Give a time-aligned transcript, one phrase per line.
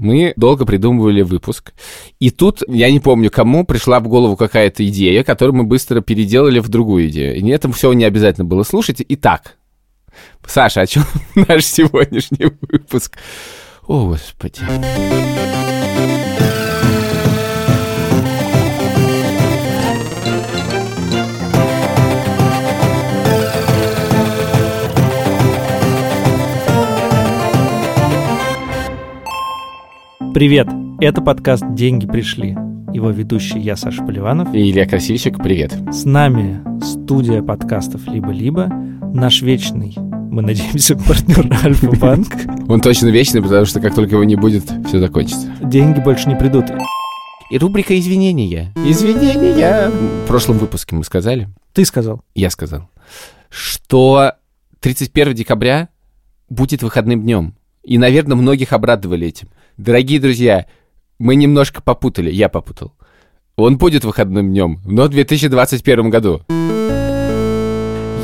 [0.00, 1.72] Мы долго придумывали выпуск,
[2.20, 6.60] и тут, я не помню кому, пришла в голову какая-то идея, которую мы быстро переделали
[6.60, 7.36] в другую идею.
[7.36, 9.02] И это все не обязательно было слушать.
[9.08, 9.56] Итак,
[10.46, 13.18] Саша, о чем наш сегодняшний выпуск?
[13.86, 14.62] О, Господи.
[30.38, 30.68] Привет!
[31.00, 32.50] Это подкаст «Деньги пришли».
[32.94, 34.54] Его ведущий я, Саша Поливанов.
[34.54, 35.74] И Илья Красильщик, привет.
[35.90, 38.68] С нами студия подкастов «Либо-либо»,
[39.12, 42.28] наш вечный, мы надеемся, партнер Альфа-Банк.
[42.68, 45.52] Он точно вечный, потому что как только его не будет, все закончится.
[45.60, 46.66] Деньги больше не придут.
[47.50, 48.72] И рубрика «Извинения».
[48.76, 49.90] Извинения!
[49.90, 51.48] В прошлом выпуске мы сказали.
[51.72, 52.22] Ты сказал.
[52.36, 52.88] Я сказал.
[53.50, 54.34] Что
[54.78, 55.88] 31 декабря
[56.48, 57.56] будет выходным днем.
[57.82, 59.48] И, наверное, многих обрадовали этим.
[59.78, 60.66] Дорогие друзья,
[61.20, 62.94] мы немножко попутали, я попутал.
[63.54, 66.42] Он будет выходным днем, но в 2021 году.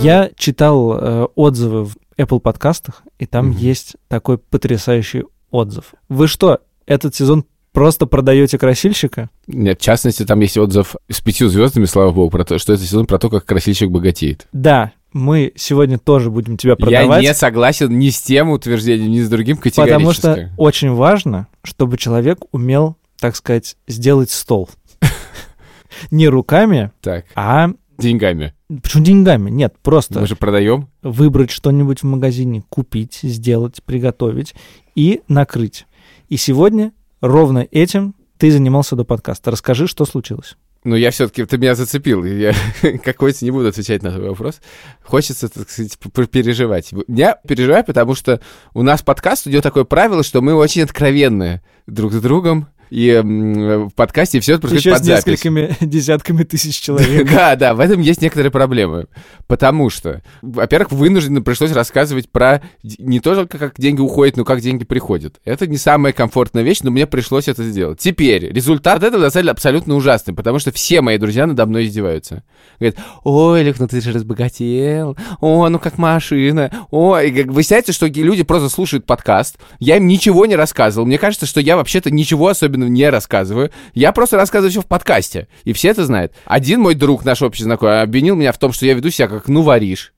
[0.03, 3.59] Я читал э, отзывы в Apple подкастах, и там mm-hmm.
[3.59, 5.95] есть такой потрясающий отзыв.
[6.09, 9.31] Вы что, этот сезон просто продаете красильщика?
[9.47, 12.83] Нет, в частности, там есть отзыв с пятью звездами, слава богу, про то, что это
[12.83, 14.48] сезон про то, как красильщик богатеет.
[14.53, 17.23] Да, мы сегодня тоже будем тебя продавать.
[17.23, 19.95] Я не согласен ни с тем утверждением, ни с другим категорически.
[19.95, 24.69] Потому что очень важно, чтобы человек умел, так сказать, сделать стол.
[26.11, 27.27] Не руками, так.
[27.35, 27.70] а...
[27.97, 28.55] Деньгами.
[28.83, 29.51] Почему деньгами?
[29.51, 30.19] Нет, просто...
[30.19, 30.89] Мы же продаем.
[31.03, 34.57] Выбрать что-нибудь в магазине, купить, сделать, приготовить
[34.97, 35.87] и накрыть.
[36.29, 39.53] И сегодня ровно этим ты занимался до подкаста.
[39.53, 40.57] Расскажи, что случилось.
[40.85, 42.25] Ну, я все-таки, ты меня зацепил.
[42.25, 42.53] Я
[43.05, 44.61] какой-то не буду отвечать на твой вопрос.
[45.03, 45.99] Хочется, так сказать,
[46.31, 46.91] переживать.
[47.09, 48.41] Я переживаю, потому что
[48.75, 53.91] у нас подкаст идет такое правило, что мы очень откровенные друг с другом и в
[53.95, 57.29] подкасте все происходит Еще под с несколькими десятками тысяч человек.
[57.35, 59.07] Да, да, в этом есть некоторые проблемы.
[59.47, 64.85] Потому что, во-первых, вынужденно пришлось рассказывать про не только как деньги уходят, но как деньги
[64.85, 65.41] приходят.
[65.45, 67.98] Это не самая комфортная вещь, но мне пришлось это сделать.
[67.98, 71.87] Теперь, результат этого, на самом деле, абсолютно ужасный, потому что все мои друзья надо мной
[71.87, 72.45] издеваются.
[72.79, 77.45] Говорят, ой, Лех, ну ты же разбогател, о, ну как машина, ой.
[77.45, 81.07] Выясняется, что люди просто слушают подкаст, я им ничего не рассказывал.
[81.07, 83.70] Мне кажется, что я вообще-то ничего особенно особенно не рассказываю.
[83.95, 85.48] Я просто рассказываю все в подкасте.
[85.64, 86.33] И все это знают.
[86.45, 89.48] Один мой друг, наш общий знакомый, обвинил меня в том, что я веду себя как
[89.48, 90.12] «ну варишь».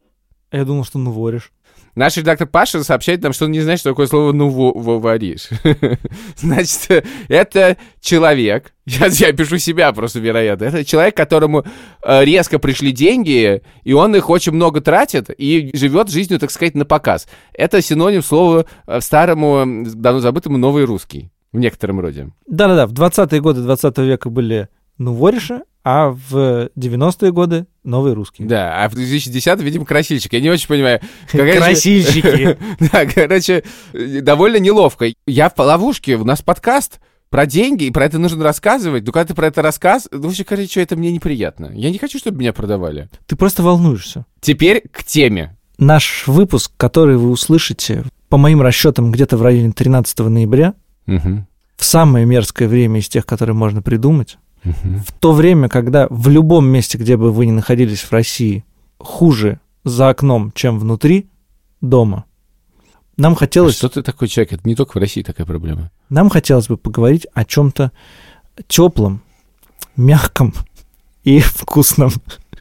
[0.52, 1.52] Я думал, что «ну воришь».
[1.94, 5.48] Наш редактор Паша сообщает нам, что он не знает, что такое слово «ну варишь».
[6.36, 11.64] Значит, это человек, я, я пишу себя просто, вероятно, это человек, которому
[12.04, 16.74] э, резко пришли деньги, и он их очень много тратит, и живет жизнью, так сказать,
[16.74, 17.28] на показ.
[17.54, 22.30] Это синоним слова э, старому, давно забытому «новый русский» в некотором роде.
[22.46, 24.68] Да-да-да, в 20-е годы 20 века были
[24.98, 28.48] ну, вориши, а в 90-е годы новые русские.
[28.48, 30.32] Да, а в 2010 видимо, красильщик.
[30.32, 31.00] Я не очень понимаю.
[31.30, 32.58] Красильщики.
[32.92, 35.06] Да, короче, довольно неловко.
[35.26, 37.00] Я в ловушке, у нас подкаст
[37.30, 39.04] про деньги, и про это нужно рассказывать.
[39.06, 41.70] Ну, когда ты про это рассказываешь, ну, вообще, короче, это мне неприятно.
[41.74, 43.08] Я не хочу, чтобы меня продавали.
[43.26, 44.26] Ты просто волнуешься.
[44.40, 45.56] Теперь к теме.
[45.78, 50.74] Наш выпуск, который вы услышите, по моим расчетам, где-то в районе 13 ноября,
[51.06, 51.46] Угу.
[51.76, 54.38] В самое мерзкое время из тех, которые можно придумать.
[54.64, 54.98] Угу.
[55.06, 58.64] В то время, когда в любом месте, где бы вы ни находились в России,
[58.98, 61.28] хуже за окном, чем внутри
[61.80, 62.24] дома.
[63.16, 63.76] Нам хотелось...
[63.76, 64.54] А что ты такой человек?
[64.54, 65.90] Это не только в России такая проблема.
[66.10, 67.92] Нам хотелось бы поговорить о чем-то
[68.66, 69.22] теплом,
[69.96, 70.52] мягком
[71.24, 72.10] и вкусном.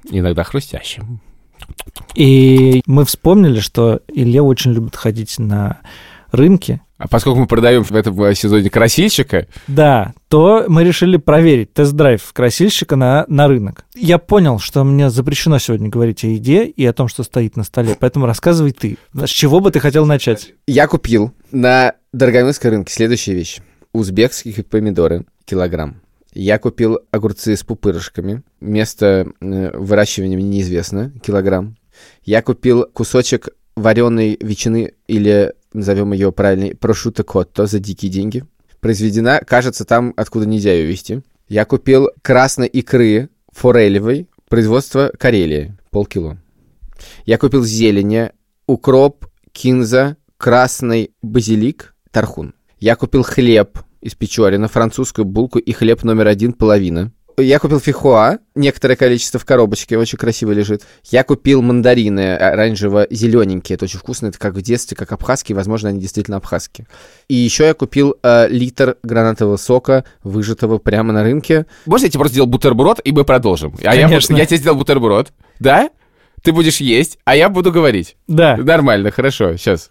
[0.10, 1.20] Иногда хрустящим.
[2.14, 5.80] И мы вспомнили, что Илья очень любит ходить на
[6.32, 9.48] рынке а поскольку мы продаем в этом сезоне красильщика...
[9.68, 13.86] Да, то мы решили проверить тест-драйв красильщика на, на рынок.
[13.96, 17.64] Я понял, что мне запрещено сегодня говорить о еде и о том, что стоит на
[17.64, 18.98] столе, поэтому рассказывай ты.
[19.14, 20.54] С чего бы ты хотел начать?
[20.68, 23.62] Я купил на Дорогомысском рынке следующие вещи.
[23.92, 26.02] Узбекские помидоры, килограмм.
[26.34, 28.44] Я купил огурцы с пупырышками.
[28.60, 31.78] Место э, выращивания мне неизвестно, килограмм.
[32.24, 38.44] Я купил кусочек вареной ветчины или назовем ее правильно, прошута котто за дикие деньги.
[38.80, 41.22] Произведена, кажется, там, откуда нельзя ее вести.
[41.48, 46.38] Я купил красной икры форелевой, производство Карелии, полкило.
[47.26, 48.32] Я купил зелени,
[48.68, 52.54] укроп, кинза, красный базилик, тархун.
[52.80, 57.12] Я купил хлеб из Печорина, французскую булку и хлеб номер один, половина.
[57.38, 60.84] Я купил фихуа, некоторое количество в коробочке, очень красиво лежит.
[61.04, 66.00] Я купил мандарины оранжево-зелененькие, это очень вкусно, это как в детстве, как абхазские, возможно, они
[66.00, 66.88] действительно абхазские.
[67.28, 71.66] И еще я купил э, литр гранатового сока, выжатого прямо на рынке.
[71.86, 73.76] Можно я тебе просто сделал бутерброд, и мы продолжим?
[73.84, 74.36] А я, Конечно.
[74.36, 75.90] я тебе сделал бутерброд, да?
[76.42, 78.18] Ты будешь есть, а я буду говорить.
[78.28, 78.56] Да.
[78.56, 79.90] Нормально, хорошо, сейчас.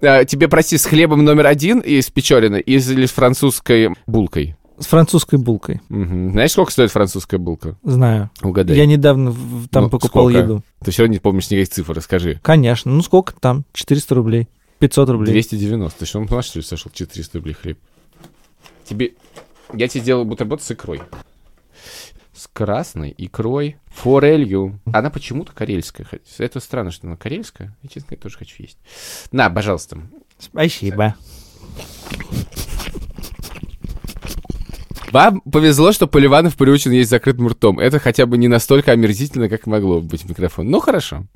[0.00, 4.56] тебе, прости, с хлебом номер один из Печорина или с французской булкой?
[4.80, 5.80] С французской булкой.
[5.90, 6.32] Мгм.
[6.32, 7.76] Знаешь, сколько стоит французская булка?
[7.84, 8.30] Знаю.
[8.42, 8.76] Угадай.
[8.76, 10.38] Я недавно в- там Ну, покупал сколько?
[10.38, 10.62] еду.
[10.82, 12.40] Ты все равно не помнишь никаких цифр, расскажи.
[12.42, 12.90] Конечно.
[12.90, 13.64] Ну сколько там?
[13.74, 14.48] 400 рублей.
[14.78, 15.32] 500 рублей.
[15.32, 15.98] 290.
[15.98, 17.78] Ты что, он понимаешь, что ли, сошел 400 рублей хлеб?
[18.88, 19.12] Тебе...
[19.74, 21.02] Я тебе сделал бутерброд с икрой.
[22.34, 24.80] С красной икрой, форелью.
[24.86, 26.06] Она почему-то карельская.
[26.38, 27.76] Это странно, что она карельская.
[27.82, 28.78] Я, честно говоря, тоже хочу есть.
[29.30, 29.98] На, пожалуйста.
[30.38, 31.14] Спасибо.
[35.10, 37.78] Вам повезло, что Поливанов приучен есть закрытым ртом.
[37.78, 40.70] Это хотя бы не настолько омерзительно, как могло бы быть микрофон.
[40.70, 41.26] Ну, хорошо.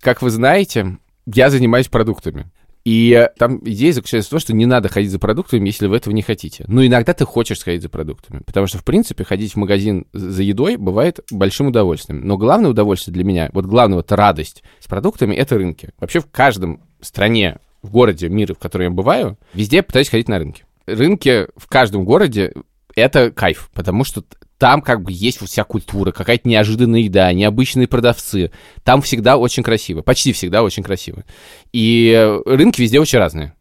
[0.00, 2.50] Как вы знаете, я занимаюсь продуктами.
[2.84, 5.96] И э, там идея заключается в том, что не надо ходить за продуктами, если вы
[5.96, 6.64] этого не хотите.
[6.66, 8.40] Но иногда ты хочешь сходить за продуктами.
[8.44, 12.26] Потому что, в принципе, ходить в магазин за едой бывает большим удовольствием.
[12.26, 15.90] Но главное удовольствие для меня, вот главное, вот радость с продуктами— это рынки.
[15.98, 20.38] Вообще в каждом стране, в городе, мире, в котором я бываю, везде пытаюсь ходить на
[20.38, 20.64] рынки.
[20.86, 22.52] Рынки в каждом городе
[22.94, 24.24] это кайф, потому что
[24.58, 28.52] там как бы есть вся культура, какая-то неожиданная еда, необычные продавцы.
[28.84, 31.24] Там всегда очень красиво, почти всегда очень красиво.
[31.72, 33.54] И рынки везде очень разные.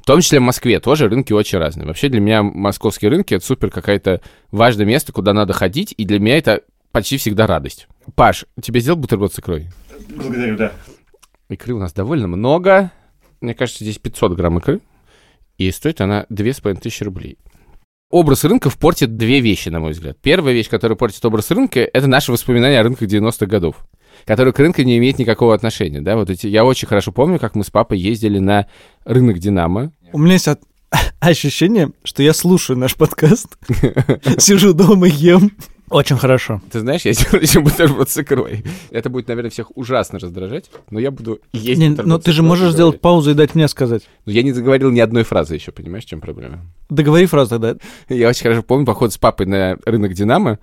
[0.00, 1.86] В том числе в Москве тоже рынки очень разные.
[1.86, 6.20] Вообще для меня московские рынки— это супер какое-то важное место, куда надо ходить, и для
[6.20, 6.62] меня это
[6.92, 7.88] почти всегда радость.
[8.14, 9.68] Паш, тебе сделал бутерброд с икрой?
[10.08, 10.72] Благодарю, да.
[11.48, 12.92] Икры у нас довольно много.
[13.40, 14.80] Мне кажется, здесь 500 грамм икры.
[15.58, 17.36] И стоит она 2500 рублей.
[18.10, 20.16] Образ рынков портит две вещи, на мой взгляд.
[20.22, 23.84] Первая вещь, которая портит образ рынка, это наши воспоминания о рынках 90-х годов,
[24.24, 26.00] которые к рынку не имеют никакого отношения.
[26.00, 26.14] Да?
[26.16, 28.68] Вот эти, я очень хорошо помню, как мы с папой ездили на
[29.04, 29.90] рынок «Динамо».
[30.12, 30.62] У меня есть от-
[31.20, 33.58] ощущение, что я слушаю наш подкаст,
[34.38, 35.50] сижу дома, ем.
[35.88, 36.60] Очень хорошо.
[36.70, 38.64] Ты знаешь, я сделал еще бутерброд с икрой.
[38.90, 42.72] Это будет, наверное, всех ужасно раздражать, но я буду есть Не, но ты же можешь
[42.72, 44.02] сделать паузу и дать мне сказать.
[44.24, 46.66] Но я не заговорил ни одной фразы еще, понимаешь, в чем проблема?
[46.90, 47.76] Договори фразу тогда.
[48.08, 50.58] Я очень хорошо помню поход с папой на рынок «Динамо».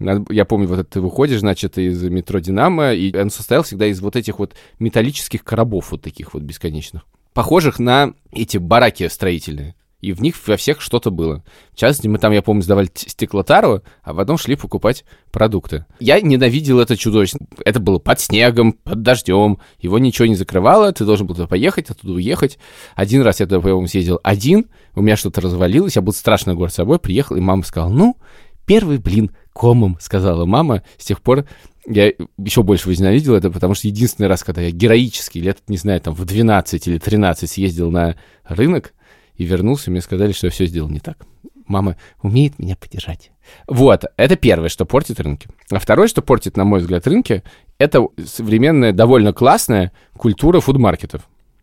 [0.00, 4.00] Я помню, вот это ты выходишь, значит, из метро «Динамо», и он состоял всегда из
[4.00, 9.76] вот этих вот металлических коробов вот таких вот бесконечных, похожих на эти бараки строительные.
[10.04, 11.42] И в них во всех что-то было.
[11.72, 15.86] В частности, мы там, я помню, сдавали стеклотару, а потом шли покупать продукты.
[15.98, 17.40] Я ненавидел это чудовищно.
[17.64, 19.58] Это было под снегом, под дождем.
[19.78, 20.92] Его ничего не закрывало.
[20.92, 22.58] Ты должен был туда поехать, оттуда уехать.
[22.94, 24.66] Один раз я туда, по-моему, съездил один.
[24.94, 25.96] У меня что-то развалилось.
[25.96, 26.98] Я был страшно горд собой.
[26.98, 28.18] Приехал, и мама сказала, ну,
[28.66, 30.82] первый блин комом, сказала мама.
[30.98, 31.46] С тех пор
[31.86, 36.00] я еще больше возненавидел это, потому что единственный раз, когда я героически, лет, не знаю,
[36.02, 38.16] там в 12 или 13 съездил на
[38.46, 38.92] рынок
[39.36, 41.18] и вернулся, мне сказали, что я все сделал не так.
[41.66, 43.30] Мама умеет меня поддержать.
[43.66, 45.48] Вот, это первое, что портит рынки.
[45.70, 47.42] А второе, что портит, на мой взгляд, рынки,
[47.78, 51.22] это современная, довольно классная культура фудмаркетов.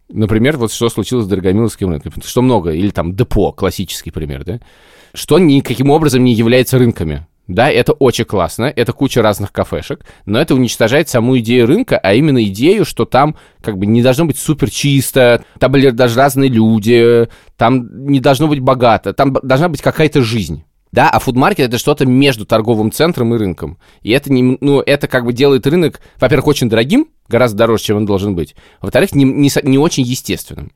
[0.10, 2.14] Например, вот что случилось с Дорогомиловским рынком.
[2.24, 4.60] Что много, или там депо, классический пример, да?
[5.14, 7.28] Что никаким образом не является рынками.
[7.54, 12.14] Да, это очень классно, это куча разных кафешек, но это уничтожает саму идею рынка, а
[12.14, 16.50] именно идею, что там как бы не должно быть супер чисто, там были даже разные
[16.50, 17.28] люди,
[17.58, 20.64] там не должно быть богато, там должна быть какая-то жизнь.
[20.94, 23.78] Да, а фудмаркет это что-то между торговым центром и рынком.
[24.02, 27.98] И это, не, ну, это как бы делает рынок, во-первых, очень дорогим, гораздо дороже, чем
[27.98, 28.56] он должен быть.
[28.82, 30.72] Во-вторых, не, не, не очень естественным.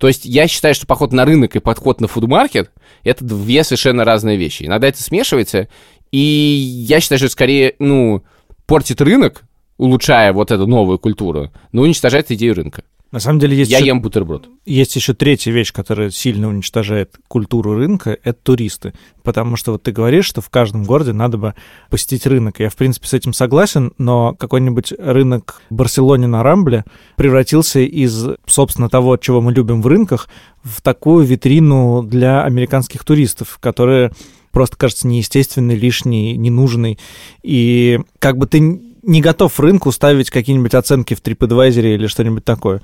[0.00, 2.72] То есть я считаю, что поход на рынок и подход на фудмаркет—
[3.04, 4.62] это две совершенно разные вещи.
[4.62, 5.68] Иногда это смешивается,
[6.12, 8.22] и я считаю, что скорее, ну,
[8.66, 9.44] портит рынок,
[9.76, 12.84] улучшая вот эту новую культуру, но уничтожает идею рынка.
[13.12, 14.48] На самом деле есть я еще, ем бутерброд.
[14.64, 18.92] есть еще третья вещь, которая сильно уничтожает культуру рынка, это туристы.
[19.24, 21.54] Потому что вот ты говоришь, что в каждом городе надо бы
[21.88, 22.60] посетить рынок.
[22.60, 26.84] Я, в принципе, с этим согласен, но какой-нибудь рынок в Барселоне на Рамбле
[27.16, 30.28] превратился из, собственно, того, чего мы любим в рынках,
[30.62, 34.12] в такую витрину для американских туристов, которые
[34.50, 36.98] просто кажется неестественной, лишней, ненужной.
[37.42, 38.60] И как бы ты
[39.02, 42.82] не готов рынку ставить какие-нибудь оценки в TripAdvisor или что-нибудь такое.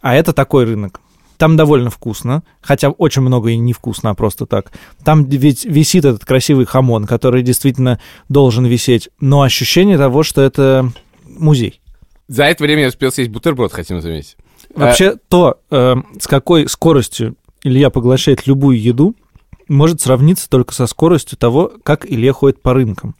[0.00, 1.00] А это такой рынок.
[1.36, 4.72] Там довольно вкусно, хотя очень много и невкусно, а просто так.
[5.02, 10.92] Там ведь висит этот красивый хамон, который действительно должен висеть, но ощущение того, что это
[11.24, 11.80] музей.
[12.28, 14.36] За это время я успел съесть бутерброд, хотим заметить.
[14.74, 19.14] Вообще, то, э, с какой скоростью Илья поглощает любую еду,
[19.68, 23.14] может сравниться только со скоростью того, как Илья ходит по рынкам.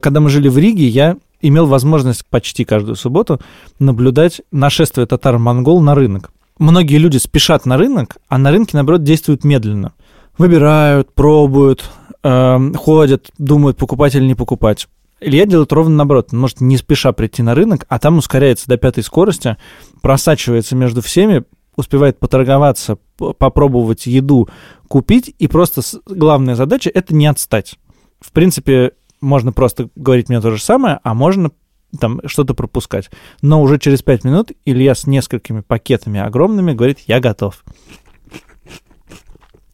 [0.00, 3.40] Когда мы жили в Риге, я имел возможность почти каждую субботу
[3.78, 6.30] наблюдать нашествие татар-монгол на рынок.
[6.58, 9.92] Многие люди спешат на рынок, а на рынке, наоборот, действуют медленно.
[10.38, 11.84] Выбирают, пробуют,
[12.22, 14.88] э, ходят, думают, покупать или не покупать.
[15.20, 16.28] Илья делает ровно наоборот.
[16.32, 19.56] Он может не спеша прийти на рынок, а там ускоряется до пятой скорости,
[20.02, 21.44] просачивается между всеми,
[21.76, 24.48] успевает поторговаться, попробовать еду,
[24.88, 27.78] купить, и просто главная задача— это не отстать.
[28.20, 31.50] В принципе, можно просто говорить мне то же самое, а можно
[31.98, 33.10] там что-то пропускать.
[33.42, 37.64] Но уже через пять минут Илья с несколькими пакетами огромными говорит, я готов.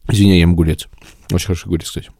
[0.07, 0.87] Извини, я ем огурец.
[1.31, 2.11] Очень хороший огурец, кстати.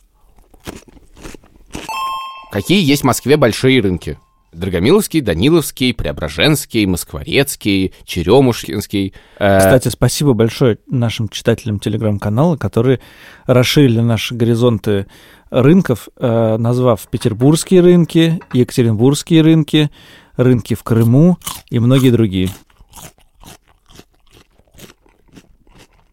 [2.51, 4.17] Какие есть в Москве большие рынки?
[4.51, 9.13] Драгомиловский, Даниловский, Преображенский, Москворецкий, Черемушкинский.
[9.39, 12.99] Э, Кстати, спасибо большое нашим читателям телеграм-канала, которые
[13.45, 15.07] расширили наши горизонты
[15.49, 19.89] рынков, э, назвав петербургские рынки, екатеринбургские рынки,
[20.35, 21.37] рынки в Крыму
[21.69, 22.49] и многие другие.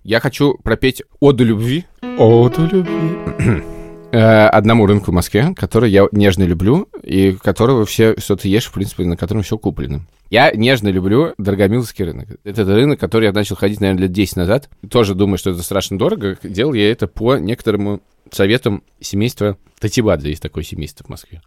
[0.04, 1.84] Я хочу пропеть «Оду любви».
[2.18, 3.62] «Оду любви».
[4.10, 8.64] Э, одному рынку в Москве, который я нежно люблю, и которого все, что ты ешь,
[8.64, 10.06] в принципе, на котором все куплено.
[10.30, 12.28] Я нежно люблю Дорогомиловский рынок.
[12.42, 14.70] Это рынок, который я начал ходить, наверное, лет 10 назад.
[14.90, 16.38] Тоже думаю, что это страшно дорого.
[16.42, 18.00] Делал я это по некоторым
[18.30, 20.30] советам семейства Татибадзе.
[20.30, 21.42] Есть такое семейство в Москве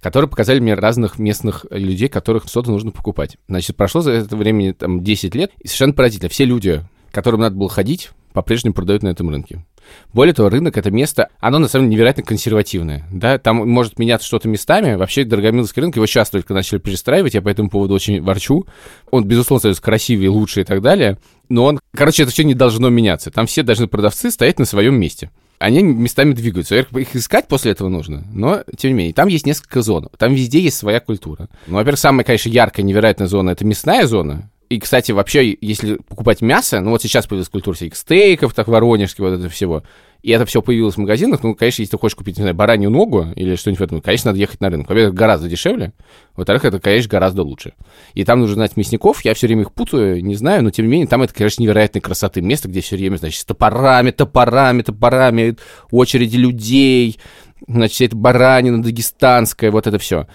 [0.00, 3.38] которые показали мне разных местных людей, которых что-то нужно покупать.
[3.48, 6.28] Значит, прошло за это время там 10 лет, и совершенно поразительно.
[6.28, 9.64] Все люди, которым надо было ходить, по-прежнему продают на этом рынке.
[10.12, 14.26] Более того, рынок— это место, оно на самом деле невероятно консервативное, да, там может меняться
[14.26, 18.22] что-то местами, вообще Дорогомиловский рынок, его сейчас только начали перестраивать, я по этому поводу очень
[18.22, 18.66] ворчу,
[19.10, 22.88] он, безусловно, становится красивее, лучше и так далее, но он, короче, это все не должно
[22.88, 26.76] меняться, там все должны продавцы стоять на своем месте они местами двигаются.
[26.76, 29.14] Их искать после этого нужно, но тем не менее.
[29.14, 30.08] Там есть несколько зон.
[30.18, 31.48] Там везде есть своя культура.
[31.66, 34.50] Ну, во-первых, самая, конечно, яркая, невероятная зона— это мясная зона.
[34.74, 39.20] И, кстати, вообще, если покупать мясо, ну вот сейчас появилась культура всяких стейков, так, воронежских,
[39.20, 39.84] вот это всего,
[40.20, 42.90] и это все появилось в магазинах, ну, конечно, если ты хочешь купить, не знаю, баранью
[42.90, 44.88] ногу или что-нибудь в этом, конечно, надо ехать на рынок.
[44.88, 45.92] Во-первых, гораздо дешевле,
[46.34, 47.74] во-вторых, это, конечно, гораздо лучше.
[48.14, 50.90] И там нужно знать мясников, я все время их путаю, не знаю, но, тем не
[50.90, 55.56] менее, там это, конечно, невероятной красоты место, где все время, значит, с топорами, топорами, топорами,
[55.92, 57.20] очереди людей,
[57.68, 60.26] значит, эта баранина дагестанская, вот это все.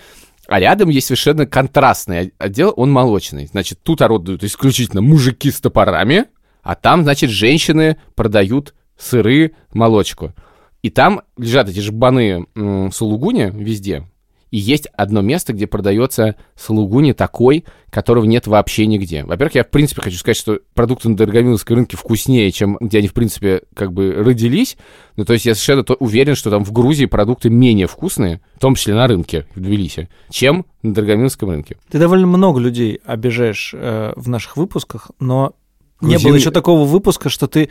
[0.49, 3.45] А рядом есть совершенно контрастный отдел, он молочный.
[3.45, 6.25] Значит, тут орудуют исключительно мужики с топорами,
[6.63, 10.33] а там, значит, женщины продают сыры, молочку.
[10.81, 12.47] И там лежат эти жбаны
[12.91, 14.09] сулугуни везде.
[14.51, 19.23] И есть одно место, где продается сулугуни такой, которого нет вообще нигде.
[19.23, 23.07] Во-первых, я в принципе хочу сказать, что продукты на Дорогомиловской рынке вкуснее, чем где они
[23.07, 24.77] в принципе как бы родились.
[25.15, 28.75] Ну, то есть я совершенно уверен, что там в Грузии продукты менее вкусные, в том
[28.75, 31.77] числе на рынке в Тбилиси, чем на Дорогомиловском рынке.
[31.89, 35.53] Ты довольно много людей обижаешь э, в наших выпусках, но
[35.99, 36.17] Грузин...
[36.17, 37.69] не было еще такого выпуска, что ты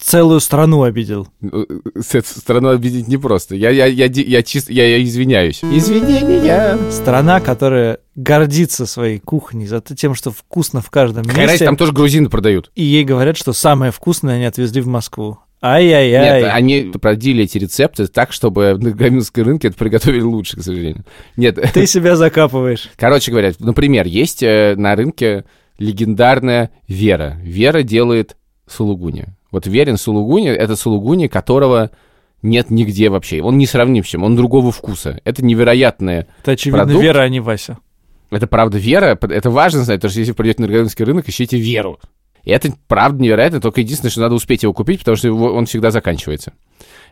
[0.00, 1.28] целую страну обидел.
[1.40, 1.66] Ну,
[2.00, 3.54] э, страну обидеть непросто.
[3.54, 5.62] Я, я, я, я, чист, я, я извиняюсь.
[5.62, 6.78] Извинения.
[6.90, 11.40] Страна, которая гордится своей кухней за тем, что вкусно в каждом месте.
[11.40, 12.70] Какая там тоже грузины продают.
[12.74, 15.38] И ей говорят, что самое вкусное они отвезли в Москву.
[15.62, 16.40] Ай-яй-яй.
[16.42, 21.04] Нет, они продили эти рецепты так, чтобы на гаминском рынке это приготовили лучше, к сожалению.
[21.36, 21.58] Нет.
[21.74, 22.90] Ты себя закапываешь.
[22.96, 25.44] Короче говоря, например, есть э, на рынке
[25.78, 27.38] легендарная Вера.
[27.42, 29.26] Вера делает сулугуни.
[29.50, 31.90] Вот Верин Сулугуни— это Сулугуни, которого
[32.42, 33.42] нет нигде вообще.
[33.42, 35.20] Он не сравним с чем, он другого вкуса.
[35.24, 37.02] Это невероятное Это, очевидно, продукт.
[37.02, 37.78] Вера, а не Вася.
[38.30, 41.58] Это правда Вера, это важно знать, потому что если вы придете на региональный рынок, ищите
[41.58, 41.98] Веру.
[42.44, 45.66] И это правда невероятно, только единственное, что надо успеть его купить, потому что его, он
[45.66, 46.52] всегда заканчивается.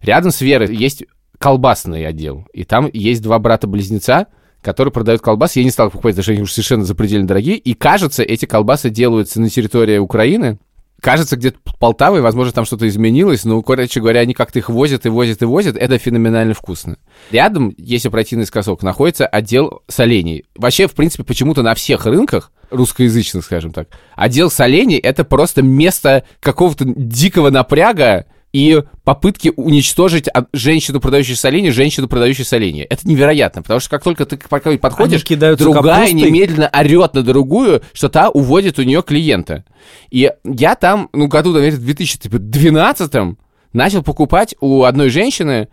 [0.00, 1.04] Рядом с Верой есть
[1.38, 4.28] колбасный отдел, и там есть два брата-близнеца,
[4.62, 5.60] которые продают колбасы.
[5.60, 7.56] Я не стал покупать, потому что они уже совершенно запредельно дорогие.
[7.56, 10.58] И кажется, эти колбасы делаются на территории Украины,
[11.00, 15.08] кажется, где-то Полтавой, возможно, там что-то изменилось, но, короче говоря, они как-то их возят и
[15.08, 16.96] возят и возят, это феноменально вкусно.
[17.30, 20.44] Рядом, если пройти наискосок, находится отдел солений.
[20.56, 26.24] Вообще, в принципе, почему-то на всех рынках, русскоязычных, скажем так, отдел солений— это просто место
[26.40, 32.84] какого-то дикого напряга, и попытки уничтожить женщину, продающую соленье, женщину, продающую соленье.
[32.84, 35.24] Это невероятно, потому что как только ты к подходишь,
[35.56, 36.30] другая капустой.
[36.30, 39.64] немедленно орет на другую, что та уводит у нее клиента.
[40.10, 43.36] И я там, ну, году, наверное, в 2012
[43.72, 45.68] начал покупать у одной женщины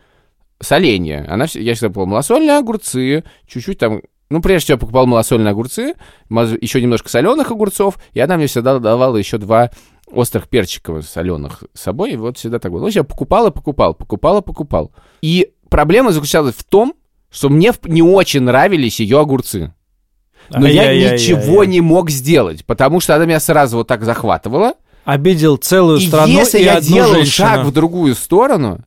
[0.61, 1.25] соленье.
[1.29, 5.93] Она, я всегда покупал малосольные огурцы, чуть-чуть там ну, прежде всего, покупал малосольные огурцы,
[6.29, 9.69] еще немножко соленых огурцов, и она мне всегда давала еще два
[10.11, 12.81] острых перчиков соленых с собой, и вот всегда так было.
[12.81, 14.91] Ну, я покупал и покупал, покупал и покупал.
[15.21, 16.93] И проблема заключалась в том,
[17.31, 19.73] что мне не очень нравились ее огурцы.
[20.49, 21.13] Но я Ай-яй-яй-яй-яй.
[21.13, 24.73] ничего не мог сделать, потому что она меня сразу вот так захватывала.
[25.03, 27.47] Обидел целую И страну если и я одну делал женщину.
[27.47, 28.85] шаг в другую сторону,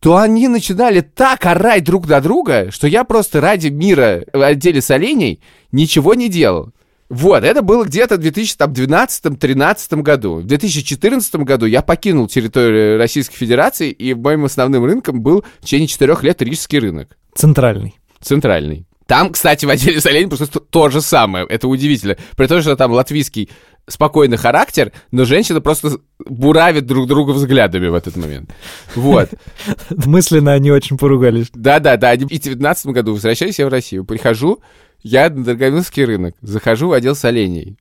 [0.00, 4.80] то они начинали так орать друг на друга, что я просто ради мира в отделе
[4.82, 5.40] солений
[5.72, 6.73] ничего не делал.
[7.08, 10.36] Вот, это было где-то в 2012-2013 году.
[10.36, 15.86] В 2014 году я покинул территорию Российской Федерации, и моим основным рынком был в течение
[15.86, 17.16] четырех лет рижский рынок.
[17.34, 17.94] Центральный.
[18.20, 18.86] Центральный.
[19.06, 21.46] Там, кстати, в отделе солений просто то, же самое.
[21.46, 22.16] Это удивительно.
[22.36, 23.50] При том, что там латвийский
[23.86, 28.50] спокойный характер, но женщина просто буравит друг друга взглядами в этот момент.
[28.94, 29.28] Вот.
[29.90, 31.48] Мысленно они очень поругались.
[31.52, 32.14] Да-да-да.
[32.14, 34.62] И в 2019 году, возвращаюсь я в Россию, прихожу,
[35.04, 37.76] я на Дорогомилский рынок, захожу в отдел солений.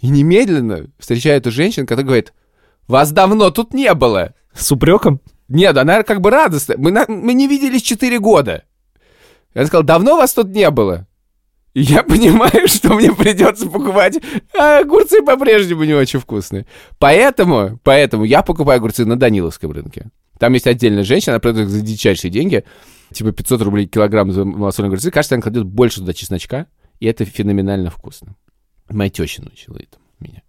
[0.00, 2.32] И немедленно встречаю эту женщину, которая говорит,
[2.86, 4.34] вас давно тут не было.
[4.54, 5.20] С упреком?
[5.48, 6.76] Нет, она как бы радостная.
[6.78, 8.64] Мы, на- мы не виделись 4 года.
[9.54, 11.06] Я сказал, давно вас тут не было.
[11.74, 14.18] И я понимаю, что мне придется покупать,
[14.58, 16.66] а огурцы по-прежнему не очень вкусные.
[16.98, 20.10] Поэтому, поэтому я покупаю огурцы на Даниловском рынке.
[20.38, 22.64] Там есть отдельная женщина, она продает их за дичайшие деньги.
[23.12, 25.10] Типа 500 рублей килограмм за малосольные огурцы.
[25.10, 26.66] Кажется, она кладет больше туда чесночка.
[27.00, 28.36] И это феноменально вкусно.
[28.88, 30.42] Моя теща научила этому меня.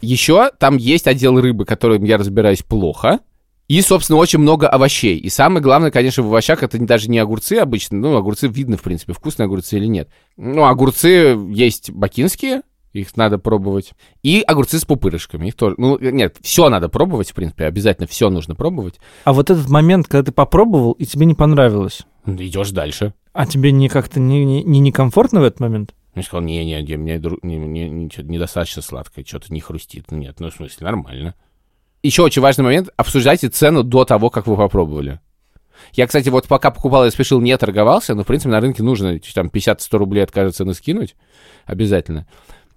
[0.00, 3.20] Еще там есть отдел рыбы, которым я разбираюсь плохо.
[3.68, 5.16] И, собственно, очень много овощей.
[5.16, 7.98] И самое главное, конечно, в овощах это даже не огурцы обычно.
[7.98, 10.08] Ну, огурцы видно, в принципе, вкусные огурцы или нет.
[10.36, 13.92] Ну, огурцы есть бакинские, их надо пробовать.
[14.22, 15.48] И огурцы с пупырышками.
[15.48, 15.74] Их тоже.
[15.78, 18.98] Ну, нет, все надо пробовать, в принципе, обязательно все нужно пробовать.
[19.24, 23.14] А вот этот момент, когда ты попробовал, и тебе не понравилось, Идешь дальше.
[23.32, 25.94] а тебе не как-то не, не, не некомфортно в этот момент?
[26.14, 30.06] Я сказал, не-не, не, мне не, не- не- недостаточно сладкое, что-то не хрустит.
[30.10, 31.34] Ну, Нет, ну, в смысле, нормально.
[32.02, 35.20] Еще очень важный момент, обсуждайте цену до того, как вы попробовали.
[35.92, 39.18] Я, кстати, вот пока покупал и спешил, не торговался, но, в принципе, на рынке нужно
[39.34, 41.14] там 50-100 рублей от каждой цены скинуть,
[41.64, 42.26] обязательно.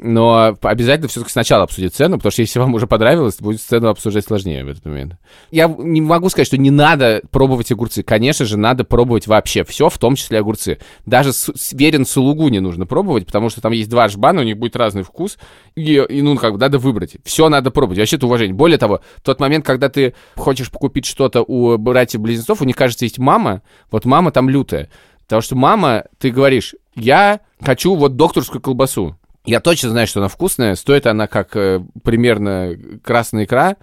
[0.06, 4.26] Но обязательно все-таки сначала обсудить цену, потому что если вам уже понравилось, будет цену обсуждать
[4.26, 5.16] сложнее в этот момент.
[5.50, 8.04] Я не могу сказать, что не надо пробовать огурцы.
[8.04, 10.80] Конечно же, надо пробовать вообще все, в том числе огурцы.
[11.06, 11.32] Даже
[11.72, 15.04] верен сулугу не нужно пробовать, потому что там есть два жбана, у них будет разный
[15.04, 15.38] вкус,
[15.76, 17.16] и, и, ну, как бы, надо выбрать.
[17.24, 18.00] Все надо пробовать.
[18.00, 18.54] Вообще это уважение.
[18.54, 23.20] Более того, тот момент, когда ты хочешь покупить что-то у братьев-близнецов, у них, кажется, есть
[23.20, 24.90] мама, вот мама там лютая.
[25.22, 29.18] Потому что мама, ты говоришь, я хочу вот докторскую колбасу.
[29.46, 30.76] Я точно знаю, что она вкусная.
[30.76, 33.76] Стоит она как э, примерно красная икра.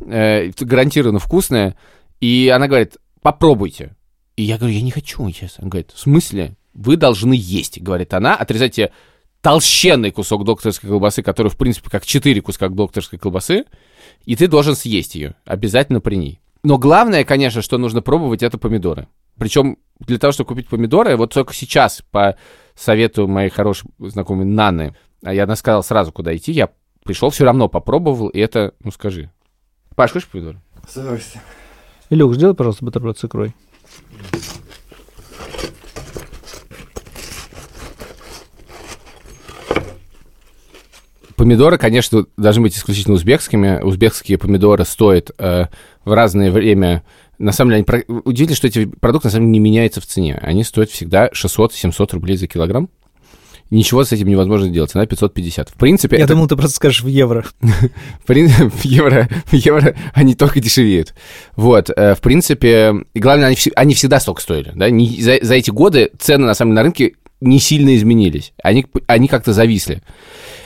[0.00, 1.76] э, гарантированно вкусная.
[2.20, 3.96] И она говорит, попробуйте.
[4.36, 5.54] И я говорю, я не хочу сейчас.
[5.58, 6.56] Она говорит, в смысле?
[6.74, 8.36] Вы должны есть, говорит она.
[8.36, 8.92] Отрезайте
[9.40, 13.64] толщенный кусок докторской колбасы, который, в принципе, как четыре куска докторской колбасы,
[14.24, 15.34] и ты должен съесть ее.
[15.44, 16.40] Обязательно при ней.
[16.62, 19.08] Но главное, конечно, что нужно пробовать, это помидоры.
[19.38, 22.36] Причем для того, чтобы купить помидоры, вот только сейчас, по
[22.78, 26.70] совету моей хорошей знакомой Наны, а я она сказала сразу, куда идти, я
[27.04, 29.30] пришел, все равно попробовал, и это, ну скажи.
[29.96, 30.60] Паш, хочешь помидоры?
[30.88, 31.42] С удовольствием.
[32.10, 33.54] Илюх, сделай, пожалуйста, бутерброд с икрой.
[41.36, 43.80] Помидоры, конечно, должны быть исключительно узбекскими.
[43.80, 45.66] Узбекские помидоры стоят э,
[46.04, 47.04] в разное время.
[47.38, 50.38] На самом деле, они удивительно, что эти продукты на самом деле не меняются в цене.
[50.42, 52.88] Они стоят всегда 600-700 рублей за килограмм.
[53.70, 54.90] Ничего с этим невозможно сделать.
[54.90, 55.68] Цена 550.
[55.68, 57.44] В принципе, Я это думал, ты просто скажешь в евро.
[58.26, 58.34] В,
[58.84, 61.14] евро, в евро они только дешевеют.
[61.54, 64.72] Вот, э, в принципе, и главное, они, они всегда столько стоили.
[64.74, 64.88] Да?
[64.88, 68.52] Не- за, за эти годы цены, на самом деле, на рынке не сильно изменились.
[68.62, 70.02] Они, они как-то зависли.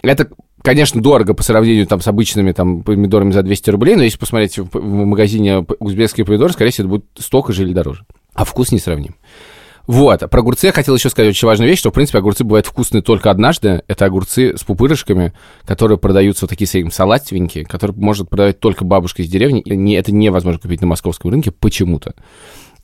[0.02, 0.28] Это,
[0.62, 4.58] конечно, дорого по сравнению там, с обычными там, помидорами за 200 рублей, но если посмотреть
[4.58, 8.04] в, в магазине узбекские помидоры, скорее всего, это будет столько же или дороже.
[8.34, 9.16] А вкус не сравним.
[9.88, 12.66] Вот, про огурцы я хотел еще сказать очень важную вещь, что, в принципе, огурцы бывают
[12.66, 13.82] вкусные только однажды.
[13.88, 15.32] Это огурцы с пупырышками,
[15.64, 19.60] которые продаются вот такие своим салативенькие, которые может продавать только бабушка из деревни.
[19.60, 22.14] И не, это невозможно купить на московском рынке почему-то.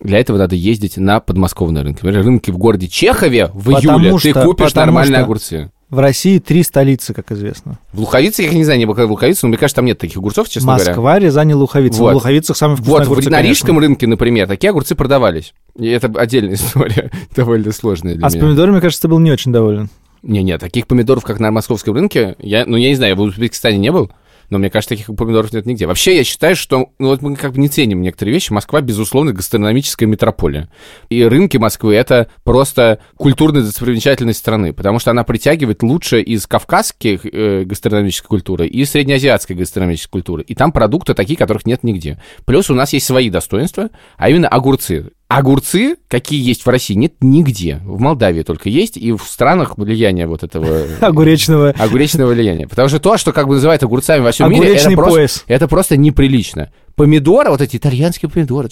[0.01, 2.01] Для этого надо ездить на подмосковные рынки.
[2.03, 5.71] Например, рынки в городе Чехове в Потому июле ты что- купишь потому нормальные что- огурцы.
[5.91, 7.79] В России три столицы, как известно.
[7.93, 9.99] В Луховице, я не знаю, не был когда в Луховице, но мне кажется, там нет
[9.99, 10.91] таких огурцов, честно говоря.
[10.91, 11.99] Москва, Рязань и Луховица.
[12.01, 12.13] Вот.
[12.13, 13.51] В Луховицах самые вкусные Вот, в, огурцы, на конечно.
[13.51, 15.55] рижском рынке, например, такие огурцы продавались.
[15.79, 18.45] И это отдельная история, довольно сложная для А с меня.
[18.45, 19.89] помидорами, кажется, ты был не очень доволен.
[20.23, 23.79] Не-не, таких помидоров, как на московском рынке, я, ну, я не знаю, я в Узбекистане
[23.79, 24.11] не был,
[24.51, 25.87] Но мне кажется, таких помидоров нет нигде.
[25.87, 28.53] Вообще, я считаю, что ну, вот мы как бы не ценим некоторые вещи.
[28.53, 30.69] Москва, безусловно, гастрономическая метрополия.
[31.11, 37.27] И рынки Москвы— это просто культурная достопримечательность страны, потому что она притягивает лучшее из кавказских
[37.27, 40.43] э, гастрономической культуры и среднеазиатской гастрономической культуры.
[40.43, 42.21] И там продукты такие, которых нет нигде.
[42.47, 45.11] Плюс у нас есть свои достоинства, а именно огурцы.
[45.29, 47.83] Огурцы, какие есть в России, нет нигде.
[47.85, 50.87] В Молдавии только есть, и в странах влияния вот этого...
[51.03, 51.75] Огуречного.
[51.79, 52.67] Огуречного влияния.
[52.67, 55.45] Потому что то, что как бы называют огурцами во всем мире, это Огуречный просто, пояс.
[55.47, 56.73] это просто неприлично.
[56.95, 58.71] Помидоры, вот эти итальянские помидоры,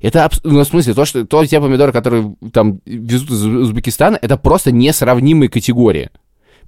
[0.00, 4.38] это, ну, в смысле, то, что, то те помидоры, которые там везут из Узбекистана, это
[4.38, 6.08] просто несравнимые категории.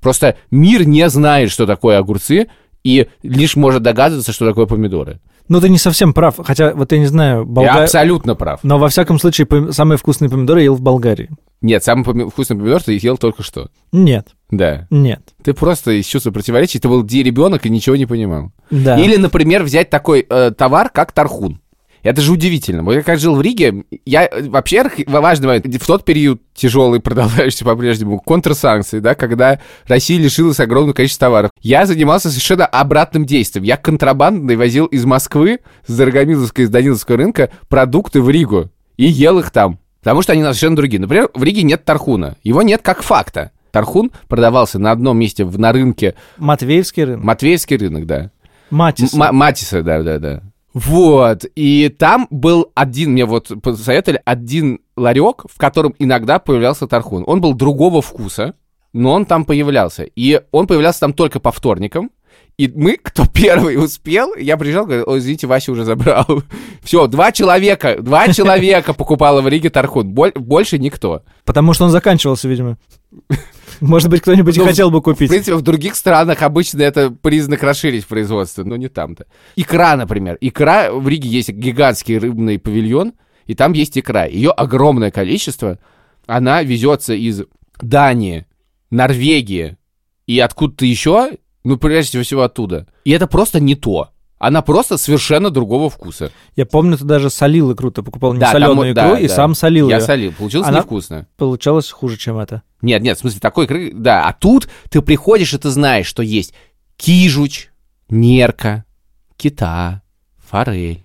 [0.03, 2.49] Просто мир не знает, что такое огурцы,
[2.85, 5.19] и лишь может догадываться, что такое помидоры.
[5.51, 6.37] Ну, ты не совсем прав.
[6.39, 8.61] Хотя, вот я не знаю, Я Болга- абсолютно прав.
[8.63, 11.29] Но во всяком случае, пом- самые вкусные помидоры я ел в Болгарии.
[11.61, 13.69] Нет, самый поми- вкусный помидор ты ел только что.
[13.91, 14.87] Нет, Да.
[14.91, 15.21] нет.
[15.43, 18.53] Ты просто из чувства противоречий, ты был ребенок и ничего не понимал.
[18.71, 18.97] Да.
[18.97, 21.61] Или, например, взять такой э, товар, как тархун.
[22.03, 22.83] Это же удивительно.
[22.83, 27.65] Вот я как жил в Риге, я, вообще, важный момент, в тот период тяжелый, продолжающийся
[27.65, 33.65] по-прежнему, контрсанкции, да, когда Россия лишилась огромного количества товаров, я занимался совершенно обратным действием.
[33.65, 39.39] Я контрабандой возил из Москвы, с Дорогомиловского, из Даниловского рынка, продукты в Ригу и ел
[39.39, 39.79] их там.
[40.01, 41.01] Потому что они совершенно другие.
[41.01, 42.37] Например, в Риге нет тархуна.
[42.43, 43.51] Его нет как факта.
[43.71, 47.25] Тархун продавался на одном месте в, на рынке, Матвеевский рынок.
[47.25, 48.31] Матвеевский рынок, да.
[48.71, 49.15] Матис.
[49.15, 50.43] М- Матиса, да, да, да.
[50.73, 57.25] Вот, и там был один, мне вот посоветовали, один ларек, в котором иногда появлялся тархун.
[57.27, 58.55] Он был другого вкуса,
[58.93, 60.05] но он там появлялся.
[60.05, 62.11] И он появлялся там только по вторникам.
[62.57, 66.27] И мы, кто первый успел, я приезжал, говорю, ой, извините, Вася уже забрал.
[66.83, 71.23] Все, два человека, два человека покупало в Риге тархун, боль- больше никто.
[71.45, 72.79] Потому что он заканчивался, видимо.
[73.81, 75.29] Может быть, кто-нибудь и Ну, хотел бы В купить.
[75.31, 79.27] принципе, в других странах обычно это признак расширить производство, но не там-то.
[79.57, 80.37] Икра, например.
[80.41, 83.15] Икра, в Риге есть гигантский рыбный павильон,
[83.47, 84.27] и там есть икра.
[84.27, 85.79] Ее огромное количество.
[86.27, 87.43] Она везется из
[87.81, 88.47] Дании,
[88.91, 89.77] Норвегии
[90.27, 91.31] и откуда-то еще,
[91.65, 92.87] ну, прежде всего оттуда.
[93.05, 94.11] И это просто не то.
[94.41, 96.33] Она просто совершенно другого вкуса.
[96.57, 99.21] Я помню, ты даже солил икру, ты покупал не Да, там соленую вот- икру да,
[99.21, 99.35] и да.
[99.35, 100.03] сам солил Я ее.
[100.03, 100.33] солил.
[100.33, 101.27] Получилось Она- невкусно.
[101.37, 102.63] Получалось хуже, чем это.
[102.81, 104.27] Нет, нет, в смысле, такой икры, да.
[104.27, 106.55] А тут ты приходишь, и ты знаешь, что есть
[106.97, 107.69] кижуч,
[108.09, 108.87] нерка,
[109.37, 110.01] кита,
[110.39, 111.05] форель,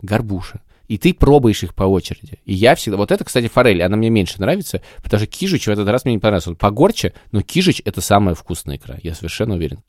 [0.00, 0.60] горбуша.
[0.88, 2.40] И ты пробуешь их по очереди.
[2.44, 2.96] И я всегда...
[2.96, 6.14] Вот это, кстати, форель, она мне меньше нравится, потому что кижуч в этот раз мне
[6.14, 6.50] не понравился.
[6.50, 9.84] Он погорче, но кижуч— это самая вкусная икра, я совершенно уверен.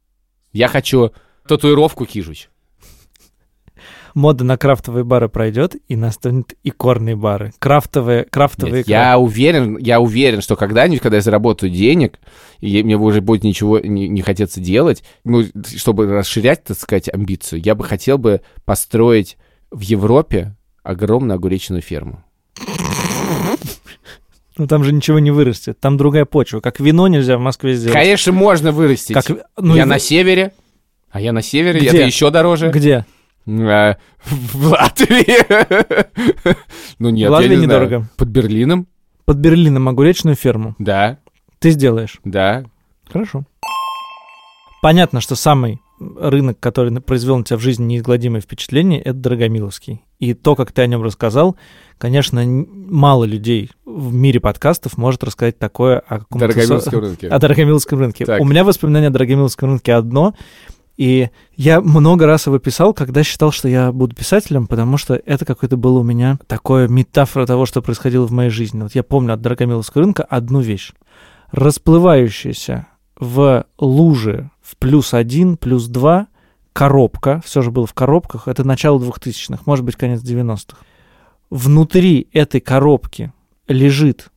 [0.53, 1.11] Я хочу
[1.47, 2.49] татуировку кижуч.
[4.13, 7.51] Мода на крафтовые бары пройдет, и настанут икорные бары.
[7.59, 12.19] Крафтовые, крафтовые Нет, я уверен, я уверен, что когда-нибудь, когда я заработаю денег,
[12.59, 15.43] и мне уже будет ничего не, не хотеться делать, ну,
[15.75, 19.37] чтобы расширять, так сказать, амбицию, я бы хотел бы построить
[19.71, 22.23] в Европе огромную огуречную ферму.
[24.55, 25.79] Ну там же ничего не вырастет.
[25.79, 26.59] Там другая почва.
[26.59, 27.93] Как вино нельзя в Москве сделать.
[27.93, 29.15] Конечно, можно вырастить.
[29.15, 29.25] Как...
[29.57, 30.53] ну, я и на севере,
[31.09, 31.89] а я на севере, Где?
[31.89, 32.69] это еще дороже.
[32.69, 33.05] Где?
[33.47, 36.55] А, В Латвии.
[36.99, 38.07] Ну нет, В Латвии недорого.
[38.17, 38.87] Под Берлином?
[39.25, 40.75] Под Берлином огуречную ферму.
[40.79, 41.19] Да,
[41.59, 42.19] Ты сделаешь.
[42.23, 42.63] да.
[43.11, 43.43] Хорошо.
[44.81, 50.01] Понятно, что самый рынок, который произвел на тебя в жизни неизгладимое впечатление, это Дорогомиловский.
[50.19, 51.55] И то, как ты о нем рассказал,
[51.97, 57.27] конечно, мало людей в мире подкастов может рассказать такое о каком-то Дорогомиловском со- рынке.
[57.29, 58.25] о Дорогомиловском рынке.
[58.25, 58.41] Так.
[58.41, 60.33] У меня воспоминание о Дорогомиловском рынке одно,
[60.95, 65.43] и я много раз его писал, когда считал, что я буду писателем, потому что это
[65.45, 68.81] какое-то было у меня такое метафора того, что происходило в моей жизни.
[68.81, 70.93] Вот я помню от Дорогомиловского рынка одну вещь.
[71.51, 72.87] Расплывающаяся
[73.19, 76.27] в луже в плюс один, плюс два
[76.73, 80.77] коробка, все же было в коробках, это начало 2000-х, может быть, конец 90-х.
[81.49, 83.31] Внутри этой коробки
[83.67, 84.29] лежит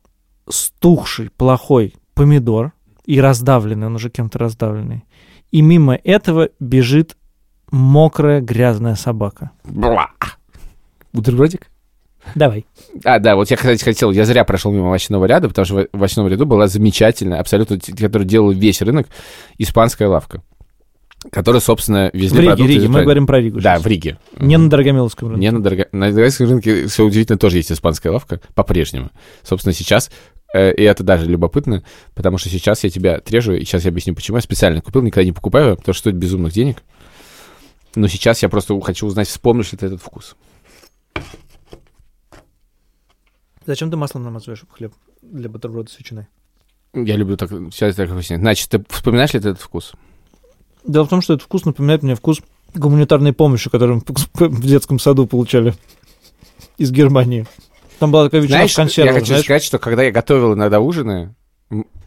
[0.49, 2.73] стухший, плохой помидор
[3.07, 5.05] и раздавленный, он уже кем-то раздавленный.
[5.51, 7.17] И мимо этого бежит
[7.71, 9.51] мокрая грязная собака.
[9.65, 10.11] Бла.
[11.13, 11.69] Бутербродик?
[12.35, 12.67] Давай.
[13.05, 15.87] А, да, вот я, кстати, хотел, я зря прошел мимо овощного ряда, потому что в
[15.93, 19.07] в овощном ряду была замечательная, абсолютно, которую делал весь рынок,
[19.59, 20.43] испанская лавка,
[21.31, 22.89] которая, собственно, В везде Риге, продукты Риге.
[22.89, 23.61] Мы говорим про Ригу.
[23.61, 23.85] Да, сейчас.
[23.85, 24.19] в Риге.
[24.39, 25.41] Не на Дорогомиловском рынке.
[25.41, 25.87] Не на, дорого...
[25.93, 29.11] на дорогомиловском рынке, все удивительно, тоже есть испанская лавка, по-прежнему.
[29.45, 30.11] Собственно, сейчас,
[30.57, 31.83] и это даже любопытно,
[32.14, 34.37] потому что сейчас я тебя трежу, и сейчас я объясню, почему.
[34.37, 36.83] Я специально купил, никогда не покупаю, потому что стоит безумных денег.
[37.95, 40.37] Но сейчас я просто хочу узнать, вспомнишь ли ты этот вкус.
[43.64, 44.92] Зачем ты маслом намазываешь хлеб
[45.23, 46.27] для бутерброда с ветчиной?
[46.95, 48.40] Я люблю так, сейчас так объяснять.
[48.40, 49.95] Значит, ты вспоминаешь ли ты этот вкус?
[50.87, 52.40] Дело в том, что этот вкус напоминает мне вкус
[52.75, 55.75] гуманитарной помощи, которую мы в детском саду получали
[56.79, 57.47] из Германии.
[57.99, 59.45] Там была такая ветчина Знаешь, в консервах, я хочу знаешь?
[59.45, 61.35] сказать, что когда я готовил иногда ужины,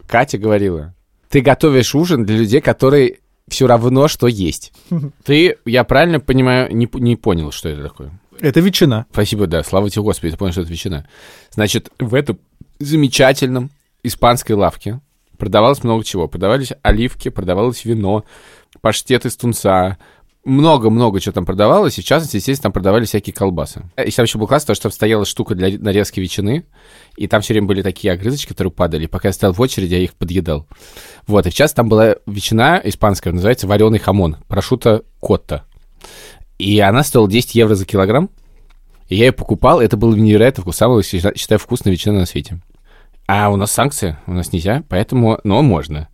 [0.06, 0.94] Катя говорила,
[1.28, 4.72] ты готовишь ужин для людей, которые все равно, что есть.
[5.24, 8.12] Ты, я правильно понимаю, не, не понял, что это такое?
[8.38, 9.06] Это ветчина.
[9.12, 11.06] Спасибо, да, слава тебе, Господи, ты понял, что это ветчина.
[11.50, 12.38] Значит, в этом
[12.78, 13.70] замечательном
[14.02, 15.00] испанской лавке
[15.36, 16.26] продавалось много чего.
[16.26, 18.24] Продавались оливки, продавалось вино,
[18.80, 19.98] паштет из тунца,
[20.44, 23.82] много-много чего там продавалось, и в частности, естественно, там продавали всякие колбасы.
[24.02, 26.64] И там еще был класс, то, что там стояла штука для нарезки ветчины,
[27.16, 29.06] и там все время были такие огрызочки, которые падали.
[29.06, 30.66] Пока я стоял в очереди, я их подъедал.
[31.26, 35.64] Вот, и сейчас там была ветчина испанская, называется вареный хамон, прошута котта.
[36.58, 38.30] И она стоила 10 евро за килограмм,
[39.08, 40.76] и я ее покупал, это было невероятно вкус,
[41.06, 42.60] считаю, считаю, вкусная ветчина на свете.
[43.26, 46.08] А у нас санкции, у нас нельзя, поэтому, но можно.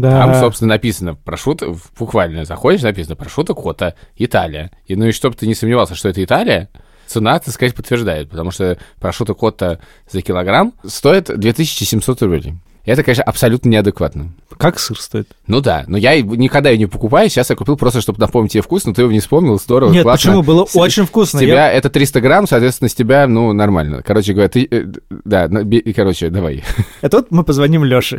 [0.00, 0.10] Да.
[0.26, 4.70] Там, собственно, написано прошута, в- буквально заходишь, написано прошута кота, Италия.
[4.86, 6.68] И ну и чтобы ты не сомневался, что это Италия,
[7.06, 9.78] цена, так сказать, подтверждает, потому что прошута кота
[10.10, 12.54] за килограмм стоит 2700 рублей.
[12.84, 14.32] Это, конечно, абсолютно неадекватно.
[14.58, 15.28] Как сыр стоит?
[15.46, 18.52] Ну да, но я и- никогда ее не покупаю, сейчас я купил просто, чтобы напомнить
[18.52, 20.30] тебе вкус, но ты его не вспомнил, здорово, Нет, классно.
[20.32, 20.42] почему?
[20.42, 21.38] Было С- очень вкусно.
[21.38, 24.02] С Я- тебя это 300 грамм, соответственно, с тебя, ну, нормально.
[24.04, 24.68] Короче говоря, ты...
[24.70, 24.84] э,
[25.24, 26.62] да, на- би- короче, давай.
[27.00, 28.18] А тут мы позвоним Лёше.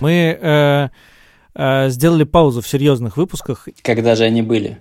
[0.00, 0.88] Мы э,
[1.54, 3.66] э, сделали паузу в серьезных выпусках.
[3.82, 4.78] Когда же они были?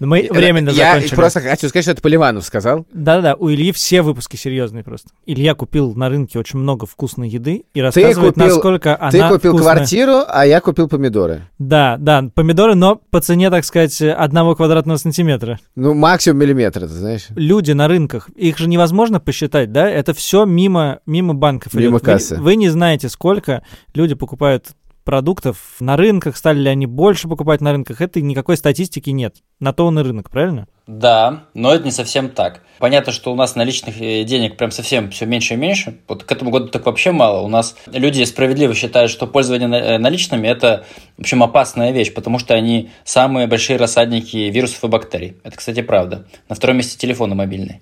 [0.00, 1.14] Мы временно Я закончили.
[1.14, 2.86] просто хочу сказать, что это Поливанов сказал.
[2.92, 5.10] Да-да-да, у Ильи все выпуски серьезные просто.
[5.26, 10.22] Илья купил на рынке очень много вкусной еды и рассказывает, насколько она ты купил квартиру,
[10.26, 11.42] а я купил помидоры.
[11.58, 15.58] Да, да, помидоры, но по цене, так сказать, одного квадратного сантиметра.
[15.76, 17.26] Ну, максимум миллиметр, ты знаешь.
[17.30, 19.88] Люди на рынках, их же невозможно посчитать, да?
[19.88, 21.74] Это все мимо, мимо банков.
[21.74, 22.36] Мимо кассы.
[22.36, 23.62] Вы, не знаете, сколько
[23.94, 24.68] люди покупают
[25.04, 28.00] продуктов на рынках, стали ли они больше покупать на рынках.
[28.00, 29.36] Это никакой статистики нет.
[29.60, 30.66] На то он и рынок, правильно?
[30.86, 32.62] Да, но это не совсем так.
[32.78, 35.98] Понятно, что у нас наличных э, денег прям совсем все меньше и меньше.
[36.08, 37.42] Вот к этому году так вообще мало.
[37.42, 40.84] У нас люди справедливо считают, что пользование э, наличными– это,
[41.16, 45.36] в общем, опасная вещь, потому что они самые большие рассадники вирусов и бактерий.
[45.44, 46.26] Это, кстати, правда.
[46.48, 47.80] На втором месте телефоны мобильные.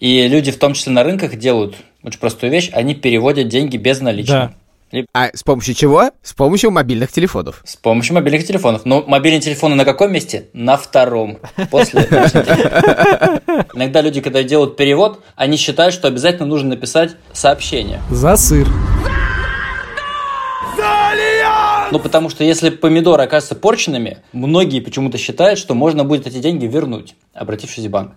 [0.00, 2.70] И люди, в том числе на рынках, делают очень простую вещь.
[2.72, 4.52] Они переводят деньги без наличных.
[5.12, 6.10] А с помощью чего?
[6.22, 7.62] С помощью мобильных телефонов.
[7.64, 8.82] С помощью мобильных телефонов.
[8.84, 10.48] Но мобильные телефоны на каком месте?
[10.52, 11.38] На втором.
[11.70, 12.02] После.
[13.74, 18.00] Иногда люди, когда делают перевод, они считают, что обязательно нужно написать сообщение.
[18.10, 18.68] За сыр.
[21.90, 26.66] Ну, потому что если помидоры окажутся порченными, многие почему-то считают, что можно будет эти деньги
[26.66, 28.12] вернуть, обратившись в банк.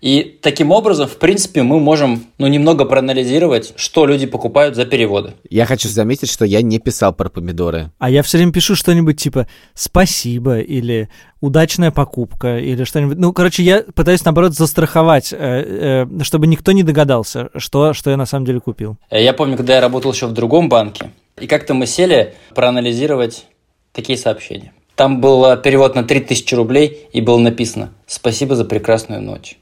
[0.00, 5.34] И таким образом, в принципе, мы можем ну, немного проанализировать, что люди покупают за переводы.
[5.48, 7.90] Я хочу заметить, что я не писал про помидоры.
[7.98, 11.08] А я все время пишу что-нибудь типа «спасибо» или
[11.40, 13.18] «удачная покупка» или что-нибудь.
[13.18, 18.16] Ну, короче, я пытаюсь, наоборот, застраховать, э, э, чтобы никто не догадался, что, что я
[18.16, 18.96] на самом деле купил.
[19.10, 23.46] Э, Я помню, когда я работал еще в другом банке, и как-то мы сели проанализировать
[23.92, 24.72] такие сообщения.
[24.94, 29.58] Там был перевод на 3000 рублей, и было написано «Спасибо за прекрасную ночь».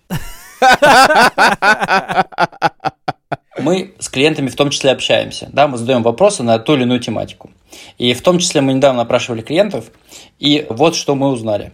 [3.58, 7.00] Мы с клиентами в том числе общаемся, да, мы задаем вопросы на ту или иную
[7.00, 7.50] тематику.
[7.98, 9.86] И в том числе мы недавно опрашивали клиентов,
[10.38, 11.72] и вот что мы узнали.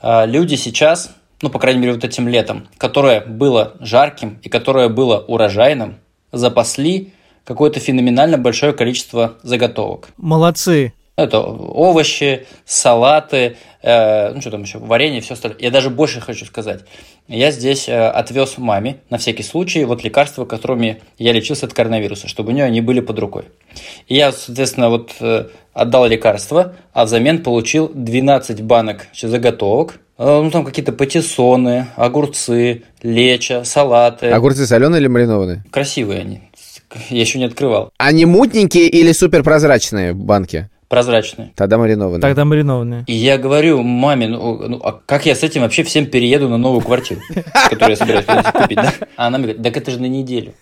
[0.00, 4.88] А, Люди сейчас, ну, по крайней мере, вот этим летом, которое было жарким и которое
[4.88, 5.98] было урожайным,
[6.32, 7.12] запасли
[7.44, 10.08] какое-то феноменально большое количество заготовок.
[10.16, 10.92] Молодцы.
[11.14, 15.60] Это овощи, салаты, э, ну что там еще, варенье, все остальное.
[15.60, 16.84] Я даже больше хочу сказать.
[17.28, 22.28] Я здесь э, отвез маме на всякий случай вот лекарства, которыми я лечился от коронавируса,
[22.28, 23.44] чтобы у нее они были под рукой.
[24.08, 30.00] И я, соответственно, вот э, отдал лекарства, а взамен получил 12 банок заготовок.
[30.16, 34.30] Э, Ну, там какие-то патиссоны, огурцы, леча, салаты.
[34.30, 35.62] Огурцы соленые или маринованные?
[35.70, 36.40] Красивые они.
[37.10, 37.90] Я еще не открывал.
[37.98, 40.70] Они мутненькие или суперпрозрачные банки?
[40.92, 41.52] Прозрачные.
[41.56, 42.20] Тогда маринованные.
[42.20, 43.04] Тогда маринованные.
[43.06, 46.58] И я говорю маме, ну, ну, а как я с этим вообще всем перееду на
[46.58, 47.22] новую квартиру,
[47.70, 48.92] которую я собираюсь купить, да?
[49.16, 50.52] А она мне говорит, так это же на неделю.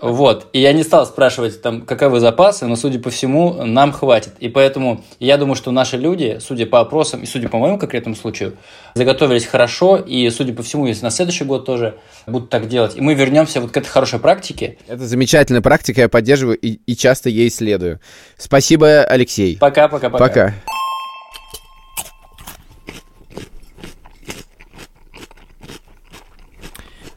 [0.00, 0.46] Вот.
[0.52, 4.34] И я не стал спрашивать, там, каковы запасы, но, судя по всему, нам хватит.
[4.38, 8.14] И поэтому я думаю, что наши люди, судя по опросам и судя по моему конкретному
[8.14, 8.52] случаю,
[8.94, 9.96] заготовились хорошо.
[9.96, 11.96] И, судя по всему, если на следующий год тоже
[12.28, 14.78] будут так делать, и мы вернемся вот к этой хорошей практике.
[14.86, 17.98] Это замечательная практика, я поддерживаю и, и часто ей следую.
[18.52, 19.56] Спасибо, Алексей.
[19.56, 20.18] Пока-пока-пока.
[20.18, 20.54] Пока.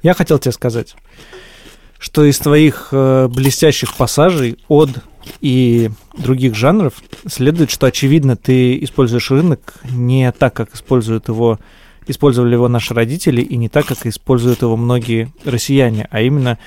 [0.01, 0.95] Я хотел тебе сказать,
[1.99, 4.91] что из твоих э, блестящих пассажей от
[5.41, 11.59] и других жанров следует, что, очевидно, ты используешь рынок не так, как используют его,
[12.07, 16.59] использовали его наши родители, и не так, как используют его многие россияне, а именно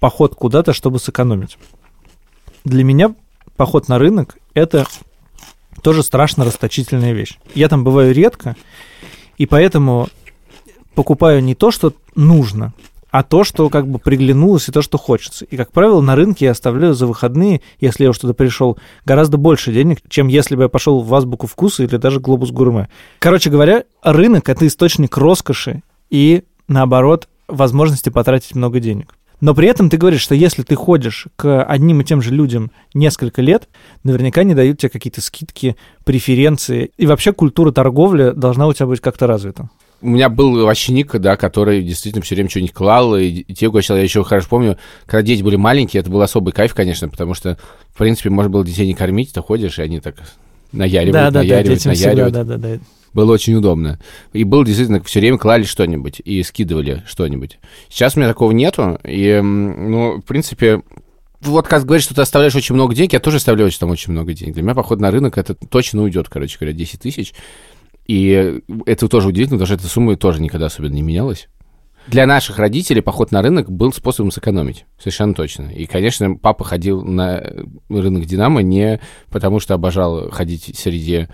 [0.00, 1.58] поход куда-то, чтобы сэкономить.
[2.64, 3.14] Для меня
[3.56, 4.86] поход на рынок– это
[5.82, 7.38] тоже страшно расточительная вещь.
[7.54, 8.56] Я там бываю редко,
[9.38, 10.08] и поэтому
[10.94, 12.72] покупаю не то, что нужно,
[13.10, 15.44] а то, что как бы приглянулось и то, что хочется.
[15.44, 19.72] И, как правило, на рынке я оставляю за выходные, если я туда пришел, гораздо больше
[19.72, 22.88] денег, чем если бы я пошел в азбуку вкуса или даже глобус гурме.
[23.18, 29.14] Короче говоря, рынок— это источник роскоши и, наоборот, возможности потратить много денег.
[29.46, 32.72] Но при этом ты говоришь, что если ты ходишь к одним и тем же людям
[32.94, 33.68] несколько лет,
[34.02, 36.90] наверняка не дают тебе какие-то скидки, преференции.
[36.96, 39.70] И вообще культура торговли должна у тебя быть как-то развита.
[40.02, 43.96] У меня был овощник, да, который действительно все время что-нибудь клал, и, те угощал.
[43.96, 47.56] Я еще хорошо помню, когда дети были маленькие, это был особый кайф, конечно, потому что,
[47.94, 50.16] в принципе, можно было детей не кормить, ты ходишь, и они так
[50.72, 52.34] наяривают, Да, да, да, наяривают, всегда, наяривают.
[52.34, 52.78] да, да, да.
[53.16, 53.98] Было очень удобно.
[54.34, 57.58] И было действительно, все время клали что-нибудь и скидывали что-нибудь.
[57.88, 60.82] Сейчас у меня такого нету, и, ну, в принципе,
[61.40, 64.34] вот как говоришь, что ты оставляешь очень много денег, я тоже оставляю там очень много
[64.34, 64.52] денег.
[64.52, 67.32] Для меня поход на рынок, это точно уйдет, короче говоря, 10 тысяч.
[68.06, 71.48] И это тоже удивительно, потому что эта сумма тоже никогда особенно не менялась.
[72.08, 75.72] Для наших родителей поход на рынок был способом сэкономить, совершенно точно.
[75.74, 77.42] И, конечно, папа ходил на
[77.88, 79.00] рынок «Динамо» не
[79.30, 81.28] потому, что обожал ходить среди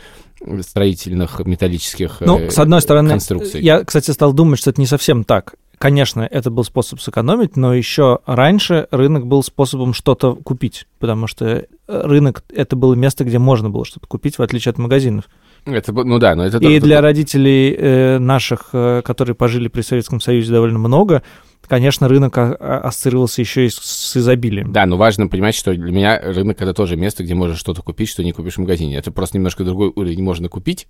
[0.62, 3.60] строительных металлических Ну, э, с одной стороны, конструкций.
[3.62, 5.54] я, кстати, стал думать, что это не совсем так.
[5.78, 11.44] Конечно, это был способ сэкономить, но еще раньше рынок был способом что-то купить, потому что
[11.44, 15.24] э, рынок это было место, где можно было что-то купить, в отличие от магазинов.
[15.64, 16.58] Это, ну да, но это...
[16.58, 21.22] И это- для родителей э, наших, э, которые пожили при Советском Союзе довольно много,
[21.66, 24.72] конечно, рынок ассоциировался еще и с, изобилием.
[24.72, 28.08] Да, но важно понимать, что для меня рынок это тоже место, где можешь что-то купить,
[28.08, 28.96] что не купишь в магазине.
[28.96, 30.88] Это просто немножко другой уровень можно купить,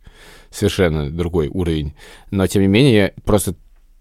[0.50, 1.94] совершенно другой уровень.
[2.30, 3.54] Но тем не менее, просто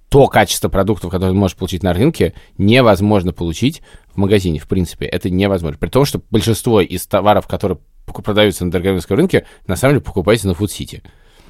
[0.09, 3.81] то качество продуктов, которое ты можешь получить на рынке, невозможно получить
[4.13, 5.05] в магазине, в принципе.
[5.05, 5.77] Это невозможно.
[5.77, 10.47] При том, что большинство из товаров, которые продаются на дороговинском рынке, на самом деле покупается
[10.47, 11.01] на Фуд-Сити.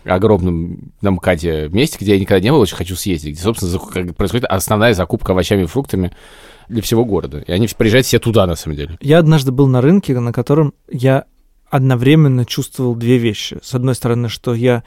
[0.03, 4.45] Огромном на МКАДе месте, где я никогда не был, очень хочу съездить, где, собственно, происходит
[4.45, 6.11] основная закупка овощами и фруктами
[6.69, 7.39] для всего города.
[7.39, 8.97] И они приезжают все туда, на самом деле.
[9.01, 11.25] Я однажды был на рынке, на котором я
[11.69, 13.59] одновременно чувствовал две вещи.
[13.61, 14.83] С одной стороны, что я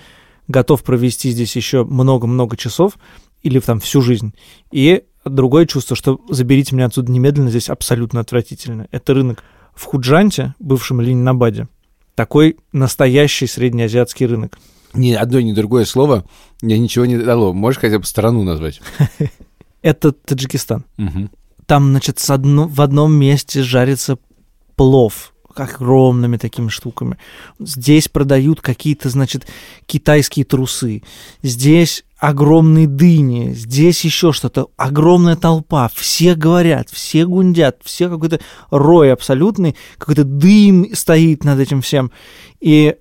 [0.48, 2.98] готов провести здесь еще много-много часов
[3.42, 4.34] или там всю жизнь.
[4.70, 8.86] И другое чувство, что заберите меня отсюда немедленно, здесь абсолютно отвратительно.
[8.90, 9.42] Это рынок
[9.74, 11.68] в Худжанте, бывшем Ленинабаде.
[12.14, 14.58] Такой настоящий среднеазиатский рынок.
[14.94, 16.24] Ни одно, ни другое слово
[16.62, 17.52] мне ничего не дало.
[17.52, 18.80] Можешь хотя бы страну назвать?
[19.82, 20.84] Это Таджикистан.
[21.66, 24.18] Там, значит, в одном месте жарится
[24.76, 27.16] плов огромными такими штуками.
[27.58, 29.46] Здесь продают какие-то, значит,
[29.86, 31.02] китайские трусы.
[31.42, 39.12] Здесь огромные дыни, здесь еще что-то, огромная толпа, все говорят, все гундят, все какой-то рой
[39.12, 42.10] абсолютный, какой-то дым стоит над этим всем.
[42.60, 42.96] И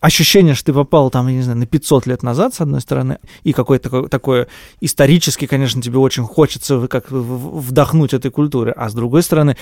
[0.00, 3.18] ощущение, что ты попал там, я не знаю, на 500 лет назад, с одной стороны,
[3.42, 4.48] и какое-то такое, такое
[4.80, 9.56] исторически, конечно, тебе очень хочется как вдохнуть этой культуры, а с другой стороны,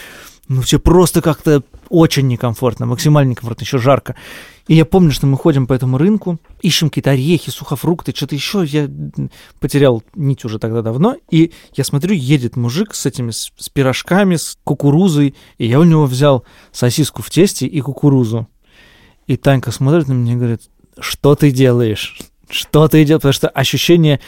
[0.49, 4.15] ну, тебе просто как-то очень некомфортно, максимально некомфортно, еще жарко.
[4.69, 8.65] И я помню, что мы ходим по этому рынку, ищем какие-то орехи, сухофрукты, что-то еще.
[8.65, 8.89] Я
[9.61, 11.17] потерял нить уже тогда давно.
[11.31, 15.35] И я смотрю, едет мужик с этими, с пирожками, с кукурузой.
[15.59, 18.49] И я у него взял сосиску в тесте и кукурузу.
[19.27, 20.63] И Танька смотрит на меня и говорит,
[21.01, 22.19] что ты делаешь?
[22.49, 23.21] Что ты делаешь?
[23.23, 24.21] Потому что ощущение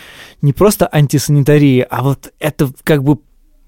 [0.43, 3.19] не просто антисанитарии, а вот это как бы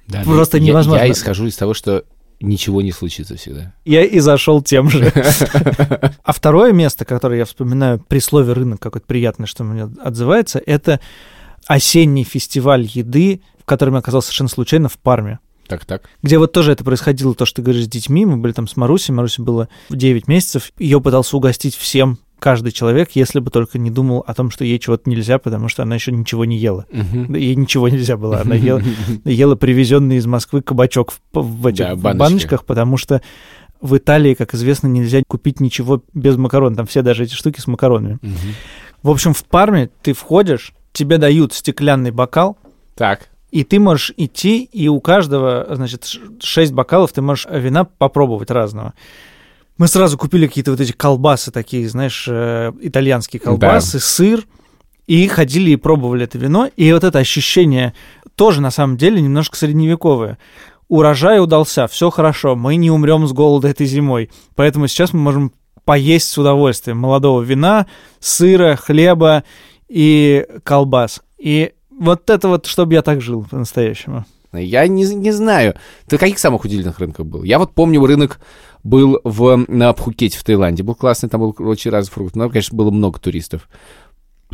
[0.09, 1.05] Да, Просто я- невозможно.
[1.05, 2.05] Я исхожу из того, что
[2.41, 3.75] ничего не случится всегда.
[3.85, 5.13] я и зашел тем же.
[6.25, 11.01] А второе место, которое я вспоминаю при слове рынок, какое-то приятное, что мне отзывается, это
[11.67, 15.39] осенний фестиваль еды, в котором я оказался совершенно случайно в Парме.
[15.71, 16.11] Так, так.
[16.23, 18.27] Где вот тоже это происходило, то, что ты говоришь, с детьми.
[18.27, 19.15] Мы были там с Марусей.
[19.15, 20.73] Марусе было 9 месяцев.
[20.79, 24.79] Ее пытался угостить всем, каждый человек, если бы только не думал о том, что ей
[24.79, 26.87] чего-то нельзя, потому что она еще ничего не ела.
[26.91, 28.41] Да, Ей ничего нельзя было.
[28.41, 28.83] Она ела,
[29.25, 32.19] ела привезенный из Москвы кабачок в, в этих Да, баночки.
[32.19, 33.23] баночках, потому что
[33.81, 36.75] в Италии, как известно, нельзя купить ничего без макарон.
[36.75, 38.19] Там все даже эти штуки с макаронами.
[38.21, 38.35] Мгм.
[39.03, 42.59] В общем, в Парме ты входишь, тебе дают стеклянный бокал,
[42.97, 43.30] Так.
[43.51, 48.51] И ты можешь идти, и у каждого, значит, ш- шесть бокалов ты можешь вина попробовать
[48.51, 48.95] разного.
[49.79, 54.45] Мы сразу купили какие-то вот эти колбасы такие, знаешь, э, итальянские колбасы, сыр,
[55.07, 56.69] и ходили и пробовали это вино.
[56.77, 57.95] И вот это ощущение
[58.37, 60.39] тоже, на самом деле, немножко средневековое.
[60.89, 65.53] урожай удался, все хорошо, мы не умрем с голода этой зимой, поэтому сейчас мы можем
[65.85, 67.87] поесть с удовольствием молодого вина,
[68.21, 69.45] сыра, хлеба
[69.89, 71.23] и колбас.
[71.39, 74.25] И вот это вот, чтобы я так жил по-настоящему.
[74.53, 75.75] Я не, не знаю.
[76.09, 77.45] Ты каких самых удивительных рынков был?
[77.45, 78.41] Я вот помню рынок
[78.83, 80.83] был в, на Пхукете в Таиланде.
[80.83, 82.35] Был классный, там был очень разный фрукт.
[82.35, 83.69] Но, конечно, было много туристов.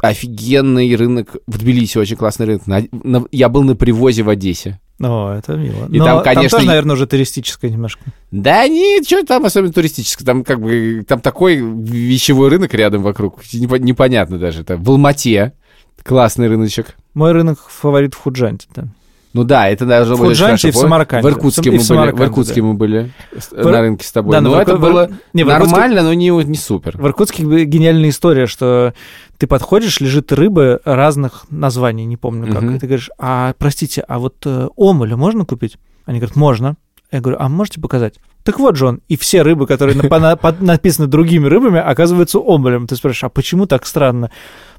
[0.03, 1.36] Офигенный рынок.
[1.47, 2.66] В Тбилиси очень классный рынок.
[2.66, 4.78] На, на, я был на привозе в Одессе.
[5.01, 5.86] О, это мило.
[5.90, 8.03] И Но там, конечно, тоже, и- наверное, уже туристическое немножко.
[8.30, 10.26] Да нет, что там особенно туристическое.
[10.26, 13.42] Там как бы там такой вещевой рынок рядом вокруг.
[13.55, 14.61] Непо- Непонятно даже.
[14.62, 15.55] Это в Алмате.
[16.03, 16.94] Классный рыночек.
[17.16, 18.68] Мой рынок фаворит в Худжанте.
[18.74, 18.84] Да.
[19.32, 20.76] Ну да, это должно В Худжанте и в.
[20.76, 21.26] Самарканде.
[21.26, 21.82] В Иркутске И в мы были.
[21.82, 22.66] В Самарканде, Иркутске да.
[22.66, 23.12] мы были
[23.50, 24.32] В- на рынке с тобой.
[24.32, 26.98] Да, но но это Ирку- в было не, нормально, но не, не супер.
[26.98, 28.92] В Иркутске гениальная история, что
[29.38, 32.76] ты подходишь, лежит рыбы разных названий, не помню как, Мгм.
[32.76, 35.78] и ты говоришь, а, простите, а вот э, омуля можно купить?
[36.04, 36.76] Они говорят, можно.
[37.10, 38.14] Я говорю, а можете показать?
[38.42, 39.00] Так вот же он.
[39.08, 39.96] И все рыбы, которые
[40.60, 42.86] написаны другими рыбами, оказываются омулем.
[42.86, 44.30] Ты спрашиваешь, а почему так странно?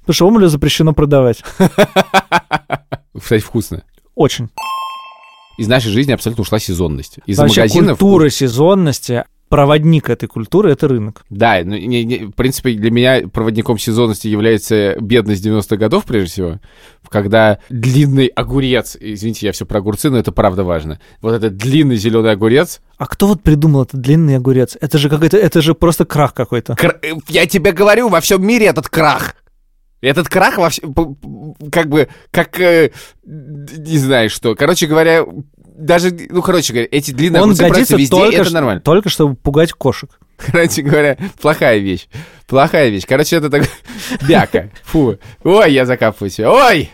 [0.08, 1.44] Потому что омуля запрещено продавать.
[3.20, 3.84] Кстати, вкусно.
[4.16, 4.48] Очень.
[5.58, 7.20] Из нашей жизни абсолютно ушла сезонность.
[7.26, 7.98] Из Вообще магазинов...
[8.00, 11.26] культура сезонности, проводник этой культуры— это рынок.
[11.30, 16.30] Да, ну, не- не- в принципе, для меня проводником сезонности является бедность 90-х годов, прежде
[16.32, 16.60] всего,
[17.10, 21.98] когда длинный огурец, извините, я все про огурцы, но это правда важно, вот этот длинный
[21.98, 24.78] зеленый огурец, А кто вот придумал этот длинный огурец?
[24.80, 26.76] Это же какой-то, это же просто крах какой-то.
[26.76, 29.36] Кр- э, Я тебе говорю, во всем мире этот крах.
[30.02, 32.92] Этот крах во всем, п- п- как бы, как, э,
[33.26, 34.54] не знаю что.
[34.56, 35.26] Короче говоря,
[35.76, 38.82] даже, ну, короче говоря, эти длинные Он годится везде, только, это нормально.
[38.82, 40.10] только чтобы пугать кошек.
[40.38, 42.08] Короче говоря, плохая вещь.
[42.46, 43.06] Плохая вещь.
[43.08, 43.64] Короче, это так...
[44.28, 44.70] Бяка.
[44.84, 45.18] Фу.
[45.44, 46.52] Ой, я закапываю себя.
[46.52, 46.92] Ой!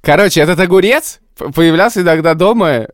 [0.00, 2.86] Короче, этот огурец появлялся иногда дома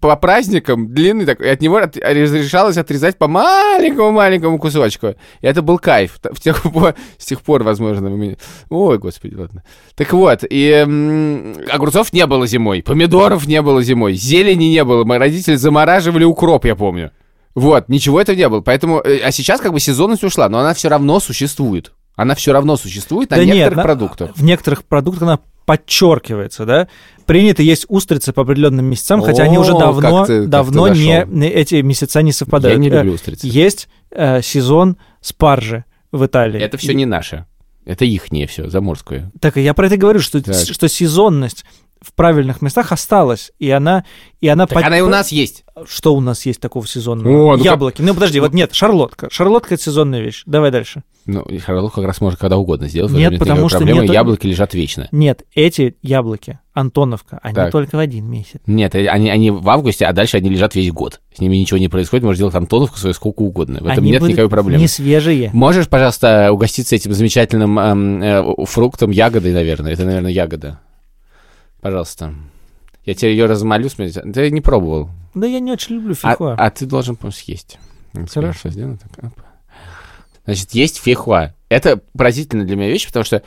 [0.00, 5.08] по праздникам, длинный такой, и от него от- разрешалось отрезать по маленькому-маленькому кусочку.
[5.40, 6.18] И это был кайф.
[6.22, 6.62] В тех
[7.18, 8.36] с тех пор, возможно, у меня...
[8.70, 9.62] Ой, господи, ладно.
[9.94, 15.04] Так вот, и м, огурцов не было зимой, помидоров не было зимой, зелени не было.
[15.04, 17.12] Мои родители замораживали укроп, я помню.
[17.54, 18.60] Вот, ничего этого не было.
[18.62, 21.92] Поэтому, э, а сейчас как бы сезонность ушла, но она все равно существует.
[22.16, 24.30] Она все равно существует на Да нет, некоторых на- продуктах.
[24.36, 26.88] В некоторых продуктах она подчеркивается, да?
[27.26, 31.76] Принято есть устрицы по определенным месяцам, хотя они уже О, давно, ты- давно не, эти
[31.76, 32.76] месяца не совпадают.
[32.76, 33.46] Я не Э, люблю устрицы.
[33.46, 36.60] Есть э, сезон спаржи в Италии.
[36.60, 37.46] Это все не наше.
[37.84, 39.32] Это ихнее все, заморское.
[39.40, 40.54] Так я про это говорю, что, Так.
[40.54, 41.64] что сезонность
[42.02, 44.04] в правильных местах осталась, и она,
[44.40, 45.64] и она, Так под- она и у нас есть.
[45.86, 47.52] Что у нас есть такого сезонного?
[47.54, 48.02] О, ну Яблоки.
[48.02, 49.28] Ну подожди, вот нет, шарлотка.
[49.30, 50.42] Шарлотка это сезонная вещь.
[50.44, 51.02] Давай дальше.
[51.24, 53.12] Ну, и шарлотку как раз можно когда угодно сделать.
[53.12, 54.02] Нет, потому что проблемы.
[54.02, 55.08] нету- Яблоки лежат вечно.
[55.12, 57.70] Нет, эти яблоки, Антоновка, они Так.
[57.72, 58.60] только в один месяц.
[58.66, 61.20] Нет, э, они, они в августе, а дальше они лежат весь год.
[61.34, 63.78] С ними ничего не происходит, можно делать Антоновку свою сколько угодно.
[63.80, 64.80] В этом они нет будут никакой проблемы.
[64.80, 65.50] не свежие.
[65.52, 69.92] Можешь, пожалуйста, угоститься этим замечательным эм, э, фруктом, ягодой, наверное.
[69.92, 70.80] Это, наверное, ягода.
[71.82, 72.32] Пожалуйста.
[73.04, 74.12] Я тебе ее размолю, смотри.
[74.32, 75.10] Ты не пробовал.
[75.34, 76.54] Да я не очень люблю А, фихуа.
[76.56, 77.78] а ты должен, по съесть.
[78.32, 78.70] Хорошо.
[78.70, 79.40] Сделано так, оп.
[80.44, 81.54] Значит, есть фихуа.
[81.68, 83.42] Это поразительная для меня вещь, потому что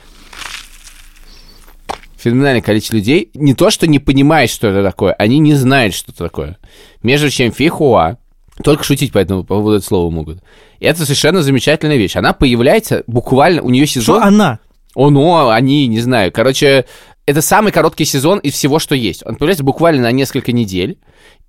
[2.16, 6.12] феноменальное количество людей не то, что не понимает, что это такое, они не знают, что
[6.12, 6.58] это такое.
[7.02, 8.18] Между чем фихуа,
[8.62, 10.42] только шутить по этому по поводу этого слова могут.
[10.80, 12.16] И это совершенно замечательная вещь.
[12.16, 14.22] Она появляется буквально, у нее Что сезон...
[14.22, 14.58] она?
[14.94, 16.32] Оно, они, не знаю.
[16.32, 16.86] Короче,
[17.26, 19.24] это самый короткий сезон из всего, что есть.
[19.26, 20.98] Он появляется буквально на несколько недель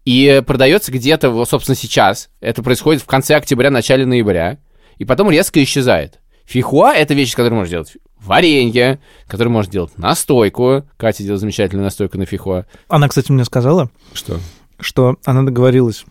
[0.05, 2.29] и продается где-то, собственно, сейчас.
[2.41, 4.57] Это происходит в конце октября, начале ноября.
[4.97, 6.19] И потом резко исчезает.
[6.45, 10.85] Фихуа— это вещь, из которой можно делать варенье, которой можно делать настойку.
[10.97, 12.65] Катя делает замечательную настойку на фихуа.
[12.87, 14.39] Она, кстати, мне сказала, Что?
[14.79, 16.05] что она договорилась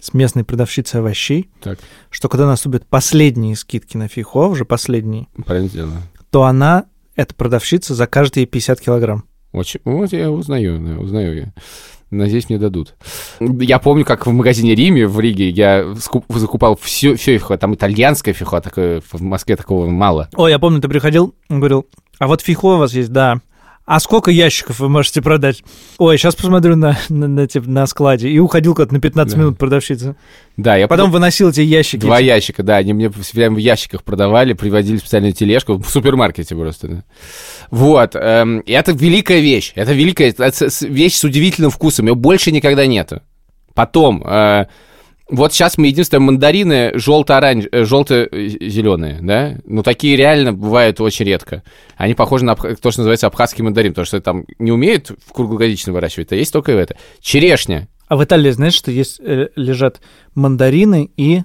[0.00, 1.78] с местной продавщицей овощей, Так,
[2.10, 6.84] что когда наступят последние скидки на фихуа, уже последние, правильно то она,
[7.18, 9.24] эта продавщица, закажет ей 50 килограмм.
[9.52, 11.52] Очень, вот я узнаю, да, узнаю я.
[12.10, 12.94] Надеюсь, мне дадут.
[13.40, 17.58] Я помню, как в магазине Риме в Риге я скуп- закупал все, все фихо.
[17.58, 20.28] Там итальянское фихо, такое в Москве такого мало.
[20.36, 21.86] Ой, я помню, ты приходил, говорил,
[22.20, 23.40] а вот фихуа у вас есть, да.
[23.88, 25.64] А сколько ящиков вы можете продать?
[25.96, 28.28] Ой, сейчас посмотрю на, на, на, типа, на складе.
[28.28, 29.40] И уходил куда-то на 15 Да.
[29.40, 30.14] минут продавщица.
[30.58, 32.02] Да, я Потом выносил эти ящики.
[32.02, 36.88] Два ящика, да, они мне прям в ящиках продавали, приводили специальную тележку, в супермаркете просто,
[36.88, 37.04] да.
[37.70, 42.84] Вот, эм, это великая вещь, это великая это вещь с удивительным вкусом, ее больше никогда
[42.84, 43.22] нету.
[43.72, 44.66] Потом, э,
[45.30, 47.66] вот сейчас мы тобой мандарины желто-оранж...
[47.72, 49.56] желто-зеленые, да?
[49.64, 51.62] Ну, такие реально бывают очень редко.
[51.96, 55.32] Они похожи на абх- то, что называется абхазский мандарин, потому что там не умеют в
[55.32, 56.96] круглогодично выращивать, а есть только это.
[57.20, 57.88] Черешня.
[58.08, 60.00] А в Италии, знаешь, что есть э, лежат
[60.34, 61.42] мандарины и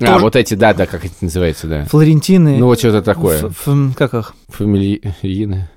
[0.00, 1.84] А, Тоже- вот эти, да, да, как это называется, да.
[1.86, 2.56] флорентины.
[2.58, 3.38] Ну, вот что-то такое.
[3.46, 4.34] Ф- ф- как их?
[4.48, 5.68] Фамильины.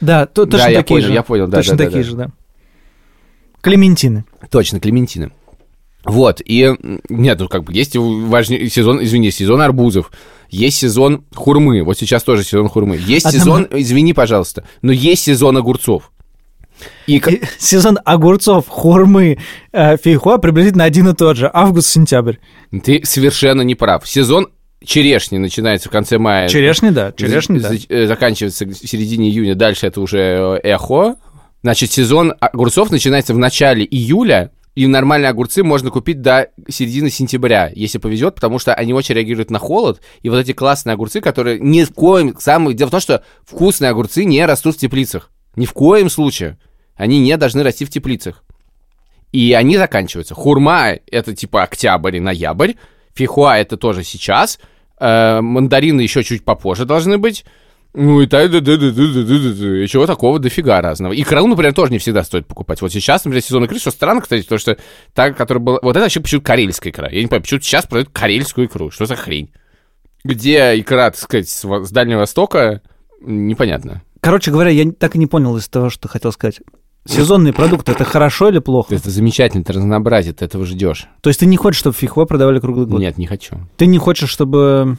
[0.00, 1.12] Да, то, Да, точно я такие понял, же.
[1.14, 2.10] я понял, да, точно да, да, такие да.
[2.10, 2.30] же, да.
[3.60, 4.24] Клементины.
[4.50, 5.32] Точно, клементины.
[6.10, 6.74] Вот, и
[7.08, 10.10] нет, ну как бы есть важный сезон, извини, сезон арбузов,
[10.50, 15.22] есть сезон хурмы, вот сейчас тоже сезон хурмы, есть Одна сезон, извини, пожалуйста, но есть
[15.22, 16.10] сезон огурцов.
[17.06, 19.38] И И Сезон огурцов, хурмы,
[19.72, 21.50] э, фейхоа приблизительно один и тот же.
[21.52, 22.36] Август-сентябрь.
[22.82, 24.08] ты совершенно не прав.
[24.08, 24.48] Сезон
[24.84, 26.48] черешни начинается в конце мая.
[26.48, 27.12] Черешни, да.
[27.12, 27.68] Черешни, да.
[27.68, 31.16] за- э, заканчивается в середине июня, дальше это уже э, эхо.
[31.62, 34.50] Значит, сезон огурцов начинается в начале июля,
[34.80, 39.50] и нормальные огурцы можно купить до середины сентября, если повезет, потому что они очень реагируют
[39.50, 40.00] на холод.
[40.22, 42.34] И вот эти классные огурцы, которые ни в коем...
[42.38, 42.74] Самое...
[42.74, 45.30] Дело в том, что вкусные огурцы не растут в теплицах.
[45.54, 46.58] Ни в коем случае.
[46.96, 48.42] Они не должны расти в теплицах.
[49.32, 50.34] И они заканчиваются.
[50.34, 52.72] Хурма— это типа октябрь и ноябрь.
[53.12, 54.58] Фихуа— это тоже сейчас.
[54.98, 57.44] Э, мандарины еще чуть попозже должны быть.
[57.92, 59.84] Ну и так, да, да, да, да, да, да, да.
[59.84, 61.12] И чего такого дофига разного.
[61.12, 62.80] Икру, например, тоже не всегда стоит покупать.
[62.82, 64.76] Вот сейчас, например, сезон икры, что странно, кстати, потому что
[65.12, 65.78] та, которая была...
[65.82, 67.08] Вот это вообще почему-то карельская икра.
[67.08, 68.90] Я не понимаю, почему сейчас продают карельскую икру.
[68.90, 69.50] Что за хрень?
[70.22, 72.82] Где икра, так сказать, с Дальнего Востока,
[73.20, 74.02] непонятно.
[74.20, 76.60] Короче говоря, я так и не понял из того, что хотел сказать.
[77.06, 78.94] Сезонные продукты это хорошо или плохо?
[78.94, 81.08] Это замечательно, это разнообразие, ты этого ждешь.
[81.22, 83.00] То есть ты не хочешь, чтобы фейхоа продавали круглый год?
[83.00, 83.56] Нет, не хочу.
[83.78, 84.98] Ты не хочешь, чтобы...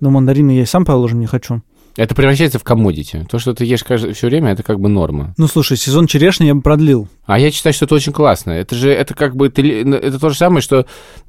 [0.00, 1.62] Ну, мандарины я и сам положим не хочу.
[2.00, 3.26] Это превращается в коммодити.
[3.30, 5.34] То, что ты ешь все время, это как бы норма.
[5.36, 7.08] Ну, слушай, сезон черешни я бы продлил.
[7.26, 8.52] А я считаю, что это очень классно.
[8.52, 10.86] Это же, это как бы, ты, это то же самое, что,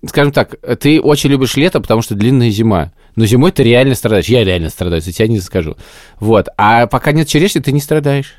[0.07, 2.93] скажем так, ты очень любишь лето, потому что длинная зима.
[3.17, 4.27] Но зимой ты реально страдаешь.
[4.27, 5.75] Я реально страдаю, за тебя не скажу.
[6.21, 6.47] Вот.
[6.55, 8.35] А пока нет черешни, ты не страдаешь.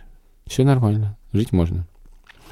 [0.46, 1.18] Все нормально.
[1.34, 1.86] Жить можно.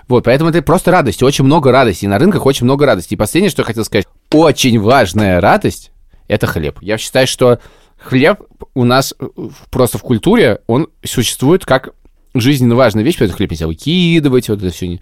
[0.09, 2.05] Вот, поэтому это просто радость, очень много радости.
[2.05, 3.15] И на рынках очень много радости.
[3.15, 5.91] И последнее, что я хотел сказать, очень важная радость–
[6.29, 6.81] это хлеб.
[6.83, 7.61] Я считаю, что
[8.01, 8.41] хлеб
[8.75, 9.27] у нас э,
[9.71, 11.91] просто в культуре, он существует как
[12.35, 15.01] жизненно важная вещь, поэтому хлеб нельзя выкидывать, вот это все.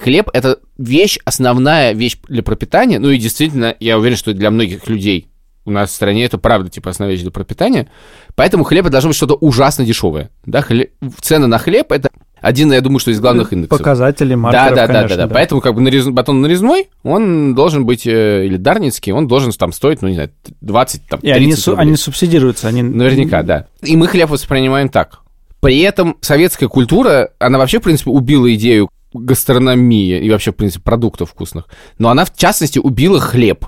[0.00, 4.88] Хлеб– это вещь, основная вещь для пропитания, ну и действительно, я уверен, что для многих
[4.88, 5.28] людей
[5.64, 7.88] у нас в стране это правда, типа, основная вещь для пропитания,
[8.36, 12.10] поэтому хлеб должно быть что-то ужасно дешевое, да, хле- цены на хлеб– это
[12.40, 13.78] один, я думаю, что из главных индексов.
[13.78, 15.34] Показатели, Да, маркеров, да, да, конечно, да, да.
[15.34, 19.72] Поэтому как бы нарез- батон нарезной, он должен быть, э, или дарницкий, он должен там
[19.72, 20.30] стоить, ну, не знаю,
[20.60, 21.82] 20, там, И 30 они, су- рублей.
[21.86, 22.68] они субсидируются.
[22.68, 22.82] Они...
[22.82, 23.66] Наверняка, да.
[23.82, 25.20] И мы хлеб воспринимаем так.
[25.60, 30.82] При этом советская культура, она вообще, в принципе, убила идею гастрономии и вообще, в принципе,
[30.84, 31.64] продуктов вкусных.
[31.98, 33.64] Но она, в частности, убила хлеб.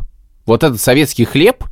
[0.46, 1.64] Вот этот советский хлеб,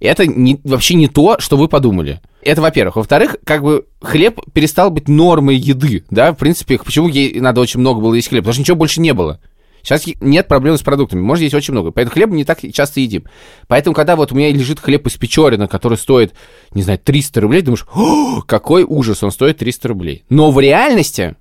[0.00, 2.20] это не, вообще не то, что вы подумали.
[2.42, 2.96] Это, во-первых.
[2.96, 7.80] Во-вторых, как бы хлеб перестал быть нормой еды, да, в принципе, почему ей надо очень
[7.80, 8.42] много было есть хлеб?
[8.42, 9.40] Потому что ничего больше не было.
[9.82, 13.24] Сейчас нет проблем с продуктами, можно есть очень много, поэтому хлеб не так часто едим.
[13.68, 16.34] Поэтому, когда вот у меня лежит хлеб из Печорина, который стоит,
[16.74, 20.24] не знаю, 300 рублей, думаешь, «О, какой ужас, он стоит 300 рублей.
[20.28, 21.36] Но в реальности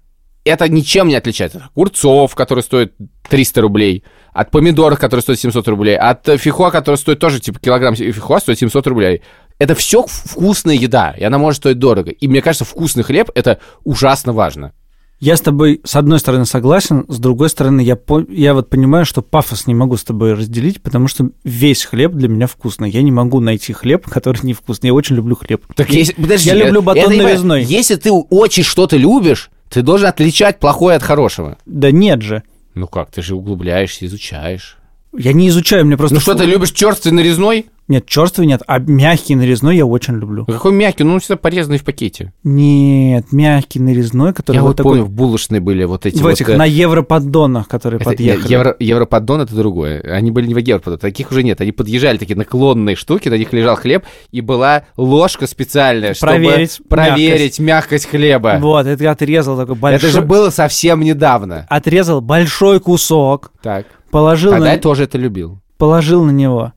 [0.45, 1.57] это ничем не отличается.
[1.57, 2.93] От огурцов, которые стоят
[3.29, 7.95] 300 рублей, от помидоров, которые стоят 700 рублей, от фихуа, который стоит тоже, типа, килограмм
[7.95, 9.21] фихуа стоит 700 рублей.
[9.57, 12.11] Это все вкусная еда, и она может стоить дорого.
[12.11, 14.73] И мне кажется, вкусный хлеб– это ужасно важно.
[15.21, 19.05] Я с тобой, с одной стороны, согласен, с другой стороны, я, по- я вот понимаю,
[19.05, 22.89] что пафос не могу с тобой разделить, потому что весь хлеб для меня вкусный.
[22.91, 24.87] Я не могу найти хлеб, который невкусный.
[24.87, 25.63] Я очень люблю хлеб.
[25.73, 27.23] Так я, если, подожди, я люблю батон не понятно.
[27.29, 27.63] нарезной.
[27.63, 31.57] Если ты очень что-то любишь, ты должен отличать плохое от хорошего.
[31.65, 32.43] Да нет же.
[32.73, 34.77] Ну как, ты же углубляешься, изучаешь.
[35.17, 36.15] Я не изучаю, мне просто...
[36.15, 37.67] Ну что, ты любишь черствый нарезной?
[37.87, 40.45] Нет, черствый нет, а мягкий нарезной я очень люблю.
[40.47, 42.33] Ну, Какой мягкий, ну он всегда порезанный в пакете.
[42.43, 44.91] Нет, мягкий нарезной, который Я вот вот такой...
[44.93, 46.31] помню, в булочной были вот эти в вот...
[46.31, 48.51] этих, э, на европоддонах, которые это подъехали.
[48.51, 50.01] Евро, европоддон это другое.
[50.01, 51.61] Они были не в европоддон, таких уже нет.
[51.61, 56.81] Они подъезжали, такие наклонные штуки, на них лежал хлеб, и была ложка специальная, чтобы Проверить
[56.89, 58.57] проверить мягкость, хлеба.
[58.59, 60.09] Вот, это я отрезал такой большой...
[60.09, 61.67] Это же было совсем недавно.
[61.69, 63.85] Отрезал большой кусок, Так.
[64.09, 64.71] положил, Тогда на...
[64.73, 65.59] я тоже это любил.
[65.77, 66.73] положил на него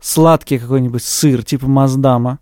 [0.00, 2.38] сладкий какой-нибудь сыр, типа Маздама,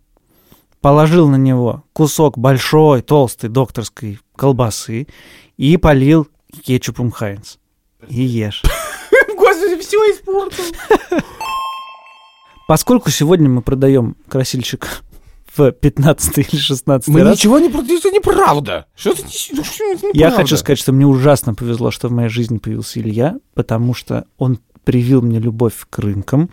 [0.81, 5.09] положил на него кусок большой, толстой докторской колбасы
[5.57, 6.29] и полил
[6.63, 7.57] кетчупом Хайнц.
[8.09, 8.63] И ешь.
[9.37, 10.65] Господи, все испортил.
[12.67, 15.03] Поскольку сегодня мы продаем красильщик
[15.57, 17.69] в 15 или 16 Мы раз, ничего не...
[17.71, 18.87] про- Это неправда.
[18.95, 20.37] Что это, не- ну, что это я неправда?
[20.37, 24.61] хочу сказать, что мне ужасно повезло, что в моей жизни появился Илья, потому что он
[24.85, 26.51] привил мне любовь к рынкам.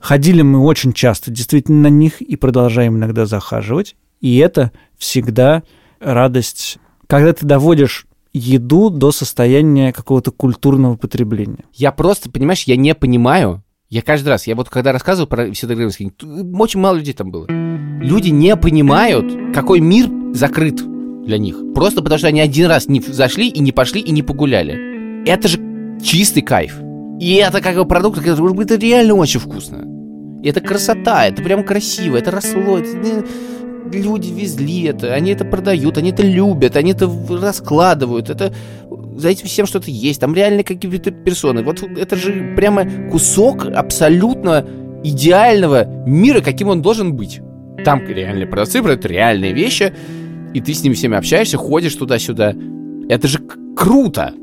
[0.00, 3.96] Ходили мы очень часто действительно на них и продолжаем иногда захаживать.
[4.20, 5.62] И это всегда
[6.00, 11.64] радость, когда ты доводишь еду до состояния какого-то культурного потребления.
[11.72, 16.12] Я просто, понимаешь, я не понимаю, я каждый раз, я вот когда рассказывал про Сидоргрымский,
[16.58, 17.46] очень мало людей там было.
[17.48, 20.76] Люди не понимают, какой мир закрыт
[21.24, 21.56] для них.
[21.74, 25.24] Просто потому что они один раз не зашли и не пошли и не погуляли.
[25.26, 25.58] Это же
[26.02, 26.78] чистый кайф.
[27.20, 29.84] И это как бы продукт, который это реально очень вкусно.
[30.42, 33.24] И это красота, это прям красиво, это росло, это
[33.92, 38.52] люди везли это, они это продают, они это любят, они это раскладывают, это
[39.16, 41.62] за этим всем что-то есть, там реально какие-то персоны.
[41.62, 44.64] Вот это же прямо кусок абсолютно
[45.02, 47.40] идеального мира, каким он должен быть.
[47.84, 49.92] Там реальные продавцы продают реальные вещи,
[50.54, 52.54] и ты с ними всеми общаешься, ходишь туда-сюда.
[53.08, 53.40] Это же
[53.76, 54.34] круто!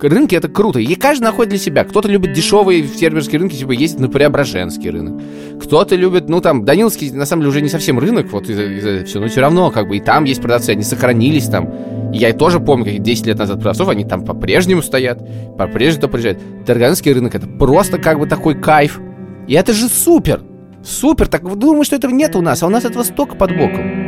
[0.00, 0.78] Рынки это круто.
[0.78, 1.84] И каждый находит для себя.
[1.84, 5.22] Кто-то любит дешевые фермерские рынки, типа ездит на Преображенский рынок.
[5.62, 8.84] Кто-то любит, ну там, Даниловский, на самом деле, уже не совсем рынок, вот из-за из
[8.84, 11.72] этого всего, но все равно, как бы, и там есть продавцы, они сохранились там.
[12.12, 15.18] И я тоже помню, как 10 лет назад продавцов, они там по-прежнему стоят,
[15.56, 16.38] по-прежнему приезжают.
[16.64, 19.00] Таганский рынок это просто как бы такой кайф.
[19.46, 20.42] И это же супер!
[20.84, 21.28] Супер!
[21.28, 24.07] Так думаете, что этого нет у нас, а у нас этого столько под боком.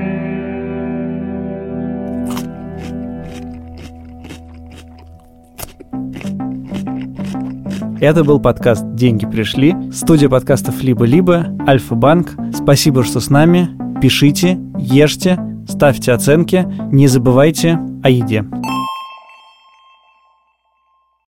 [8.01, 9.77] Это был подкаст «Деньги пришли».
[9.93, 12.35] Студия подкастов «Либо-либо», Альфа-Банк.
[12.55, 13.69] Спасибо, что с нами.
[14.01, 15.39] Пишите, ешьте,
[15.69, 16.67] ставьте оценки.
[16.91, 18.47] Не забывайте о еде.